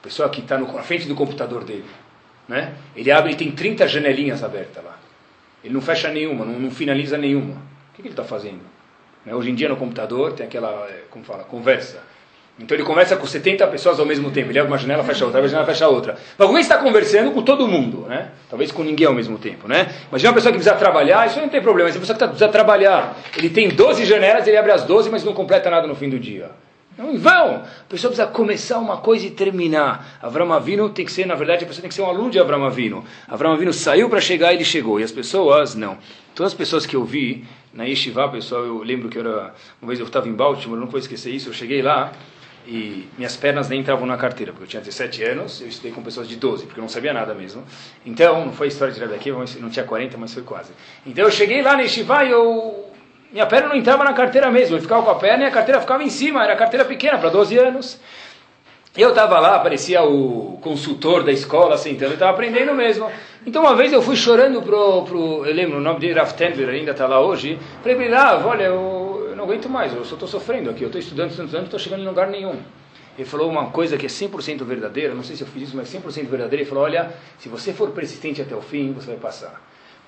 [0.00, 1.84] A pessoa que está na frente do computador dele,
[2.48, 2.74] né?
[2.96, 4.98] ele abre e tem 30 janelinhas abertas lá.
[5.62, 7.54] Ele não fecha nenhuma, não, não finaliza nenhuma.
[7.54, 8.60] O que, que ele está fazendo?
[9.24, 9.34] Né?
[9.34, 11.98] Hoje em dia no computador tem aquela, é, como fala, conversa.
[12.58, 14.50] Então ele conversa com 70 pessoas ao mesmo tempo.
[14.50, 16.18] Ele abre uma janela, fecha outra, abre uma janela, fecha outra.
[16.36, 18.32] Mas alguém está conversando com todo mundo, né?
[18.50, 19.90] Talvez com ninguém ao mesmo tempo, né?
[20.10, 21.88] Mas uma pessoa que precisa trabalhar, isso não tem problema.
[21.88, 25.24] Mas uma pessoa que precisa trabalhar, ele tem 12 janelas, ele abre as 12, mas
[25.24, 26.50] não completa nada no fim do dia.
[26.98, 27.56] Não vão.
[27.56, 30.18] A pessoa precisa começar uma coisa e terminar.
[30.20, 32.38] Avram Avinu tem que ser, na verdade, a pessoa tem que ser um aluno de
[32.38, 33.04] Avram Avinu.
[33.26, 35.00] Avram Avinu saiu para chegar e ele chegou.
[35.00, 35.96] E as pessoas, não.
[36.34, 40.00] Todas as pessoas que eu vi na Yeshiva, pessoal, eu lembro que era, uma vez
[40.00, 42.12] eu estava em Baltimore, não vou esquecer isso, eu cheguei lá,
[42.66, 46.02] e minhas pernas nem entravam na carteira, porque eu tinha 17 anos, eu estudei com
[46.02, 47.64] pessoas de 12, porque eu não sabia nada mesmo.
[48.04, 50.72] Então, não foi história de daqui, não tinha 40, mas foi quase.
[51.06, 52.90] Então eu cheguei lá na Yeshiva e eu,
[53.32, 55.80] minha perna não entrava na carteira mesmo, eu ficava com a perna e a carteira
[55.80, 58.00] ficava em cima, era carteira pequena para 12 anos.
[58.96, 63.08] Eu estava lá, parecia o consultor da escola sentando, estava aprendendo mesmo.
[63.46, 66.68] Então uma vez eu fui chorando pro, pro eu lembro o nome de Raf Tendler,
[66.70, 70.14] ainda está lá hoje, para ele, ah, olha, eu, eu, não aguento mais, eu só
[70.14, 72.56] estou sofrendo aqui, eu estou estudando, estudando, estudando, não estou chegando em lugar nenhum.
[73.16, 75.88] Ele falou uma coisa que é 100% verdadeira, não sei se eu fiz isso, mas
[75.88, 76.56] 100% verdadeira.
[76.56, 79.60] Ele falou, olha, se você for persistente até o fim, você vai passar.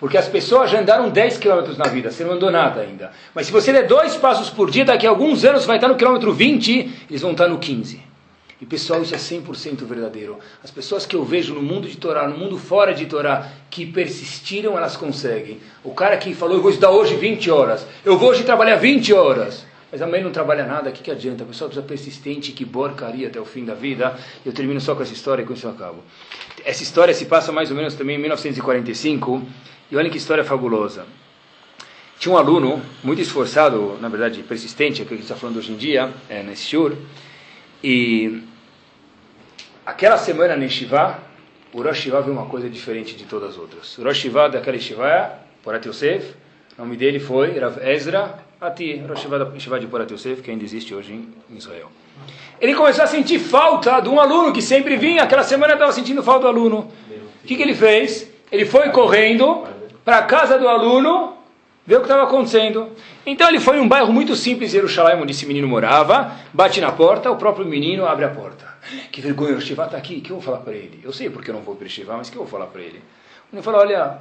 [0.02, 3.12] Porque as pessoas já andaram 10 quilômetros na vida, você não andou nada ainda.
[3.32, 5.94] Mas se você der dois passos por dia, daqui a alguns anos vai estar no
[5.94, 8.02] quilômetro 20, eles vão estar no 15.
[8.60, 10.40] E pessoal, isso é 100% verdadeiro.
[10.60, 13.86] As pessoas que eu vejo no mundo de Torá, no mundo fora de Torá, que
[13.86, 15.60] persistiram, elas conseguem.
[15.84, 19.12] O cara que falou, eu vou estudar hoje 20 horas, eu vou hoje trabalhar 20
[19.12, 21.44] horas, mas amanhã não trabalha nada, o que, que adianta?
[21.44, 24.18] A pessoa precisa persistente, que borcaria até o fim da vida.
[24.44, 26.02] Eu termino só com essa história e com isso eu acabo.
[26.64, 29.42] Essa história se passa mais ou menos também em 1945,
[29.90, 31.04] e olha que história fabulosa.
[32.18, 35.58] Tinha um aluno muito esforçado, na verdade persistente, é o que a gente está falando
[35.58, 36.96] hoje em dia, é, nesse shur,
[37.84, 38.42] e
[39.84, 41.18] aquela semana na Yeshiva,
[41.70, 43.98] o Rosh Yeshiva viu uma coisa diferente de todas as outras.
[43.98, 46.32] O Rosh Yeshiva daquela Yeshiva é Porat Yosef,
[46.78, 50.94] o nome dele foi Rav Ezra Ati, Rosh Yeshiva de Porat Yosef, que ainda existe
[50.94, 51.90] hoje em Israel.
[52.60, 56.22] Ele começou a sentir falta de um aluno que sempre vinha, aquela semana estava sentindo
[56.22, 56.88] falta do aluno.
[57.42, 58.30] O que, que ele fez?
[58.52, 59.66] Ele foi correndo
[60.04, 61.36] para a casa do aluno
[61.84, 62.92] ver o que estava acontecendo.
[63.26, 66.92] Então ele foi em um bairro muito simples, Jerusalém, onde esse menino morava, bate na
[66.92, 68.64] porta, o próprio menino abre a porta.
[69.10, 71.00] Que vergonha, o está aqui, o que eu vou falar para ele?
[71.02, 72.80] Eu sei porque eu não vou para o mas o que eu vou falar para
[72.80, 72.98] ele?
[72.98, 74.18] O menino falou, olha,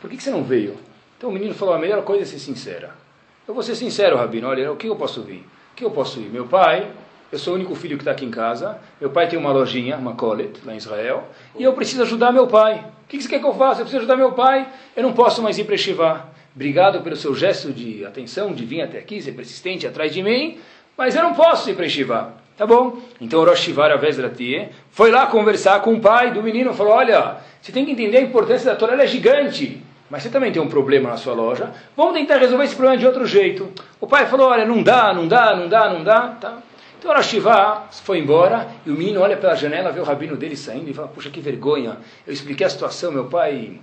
[0.00, 0.76] por que, que você não veio?
[1.18, 3.04] Então o menino falou, a melhor coisa é ser sincera.
[3.46, 5.46] Eu vou ser sincero, Rabino, olha, o que eu posso vir?
[5.72, 6.28] O que eu posso ir?
[6.28, 6.90] Meu pai,
[7.30, 9.96] eu sou o único filho que está aqui em casa, meu pai tem uma lojinha,
[9.96, 12.84] uma colet, lá em Israel, e eu preciso ajudar meu pai.
[13.04, 13.82] O que você quer que eu faça?
[13.82, 14.66] Eu preciso ajudar meu pai,
[14.96, 16.26] eu não posso mais ir para Shiva.
[16.56, 20.58] Obrigado pelo seu gesto de atenção, de vir até aqui, ser persistente atrás de mim,
[20.98, 22.34] mas eu não posso ir para Shiva.
[22.56, 22.98] Tá bom?
[23.20, 27.70] Então Rosh Shiva Vezratie foi lá conversar com o pai do menino, falou, olha, você
[27.70, 30.68] tem que entender a importância da Torá, ela é gigante, mas você também tem um
[30.68, 33.68] problema na sua loja, vamos tentar resolver esse problema de outro jeito.
[34.00, 36.58] O pai falou, olha, não dá, não dá, não dá, não dá, tá?
[36.98, 40.90] Então Shiva foi embora, e o menino olha pela janela, vê o rabino dele saindo,
[40.90, 43.78] e fala, puxa, que vergonha, eu expliquei a situação, meu pai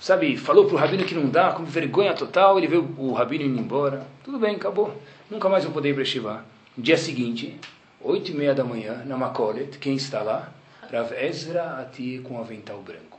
[0.00, 3.44] sabe, falou para o rabino que não dá, com vergonha total, ele viu o rabino
[3.44, 4.06] indo embora.
[4.22, 4.94] Tudo bem, acabou.
[5.30, 6.44] Nunca mais vou poder ir para.
[6.76, 7.58] No dia seguinte,
[8.02, 10.50] oito e meia da manhã, na Makolet, quem está lá?
[10.92, 13.13] Rav Ezra Ati com avental branco.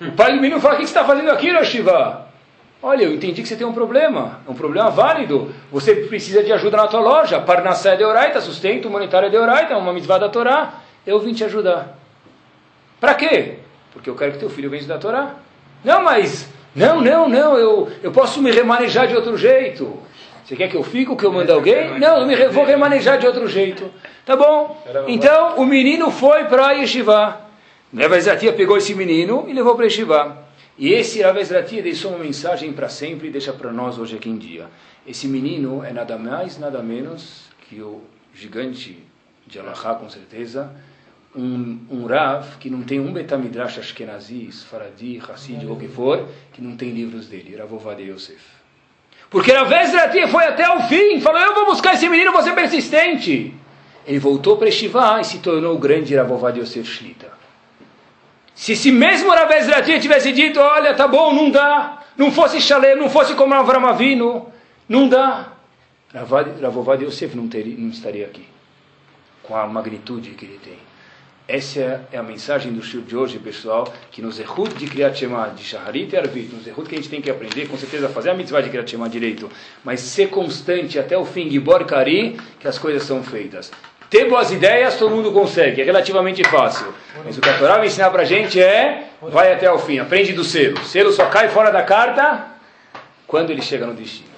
[0.00, 2.26] O pai do menino fala, o que você está fazendo aqui, Shiva?
[2.82, 4.40] Olha, eu entendi que você tem um problema.
[4.48, 5.54] É um problema válido.
[5.70, 7.38] Você precisa de ajuda na tua loja.
[7.40, 10.74] Parnassá é de Oraita, sustento monetário é de Oraita, é uma mitzvah da Torá.
[11.06, 11.98] Eu vim te ajudar.
[12.98, 13.58] Para quê?
[13.92, 15.34] Porque eu quero que teu filho venha da Torá.
[15.84, 16.48] Não, mas...
[16.74, 19.98] Não, não, não, eu, eu posso me remanejar de outro jeito.
[20.44, 21.98] Você quer que eu fique, que eu mande alguém?
[21.98, 23.90] Não, eu me vou remanejar de outro jeito.
[24.24, 24.80] Tá bom.
[25.08, 27.49] Então, o menino foi para a Yeshiva.
[27.92, 30.38] Rav Ezratia pegou esse menino e levou para Yeshiva.
[30.78, 34.30] E esse Rav Ezratia deixou uma mensagem para sempre e deixa para nós hoje aqui
[34.30, 34.68] em dia.
[35.04, 38.00] Esse menino é nada mais, nada menos que o
[38.32, 38.96] gigante
[39.44, 40.70] de Alahá, com certeza,
[41.34, 46.28] um, um Rav que não tem um Betamidrash Ashkenazi, Faradi, Hassid, ou o que for,
[46.52, 48.40] que não tem livros dele, Rav Ovadia Yosef.
[49.28, 52.54] Porque Rav Ezratia foi até o fim, falou, eu vou buscar esse menino, vou ser
[52.54, 53.52] persistente.
[54.06, 57.39] Ele voltou para Estivá e se tornou o grande Rav Ovadia Yosef Shlita.
[58.60, 62.94] Se esse mesmo Rav Ezratia tivesse dito, olha, tá bom, não dá, não fosse Shalem,
[62.94, 64.52] não fosse como Avram Avinu,
[64.86, 65.54] não dá,
[66.12, 68.46] Rav Ovadia Yosef não, teria, não estaria aqui,
[69.42, 70.76] com a magnitude que ele tem.
[71.48, 75.54] Essa é a mensagem do Shur de hoje, pessoal, que nos Zehut de Kriyat Shema,
[75.56, 78.28] de Shaharit e Arvit, nos Zehut que a gente tem que aprender, com certeza fazer
[78.28, 79.50] a mitzvah de Kriyat Shema direito,
[79.82, 83.72] mas ser constante até o fim, Gibor Kari, que as coisas são feitas.
[84.10, 86.92] Ter boas ideias, todo mundo consegue, é relativamente fácil.
[87.24, 90.32] Mas o que a Torá vai ensinar pra gente é, vai até o fim, aprende
[90.32, 90.80] do selo.
[90.80, 92.44] O selo só cai fora da carta
[93.24, 94.28] quando ele chega no destino.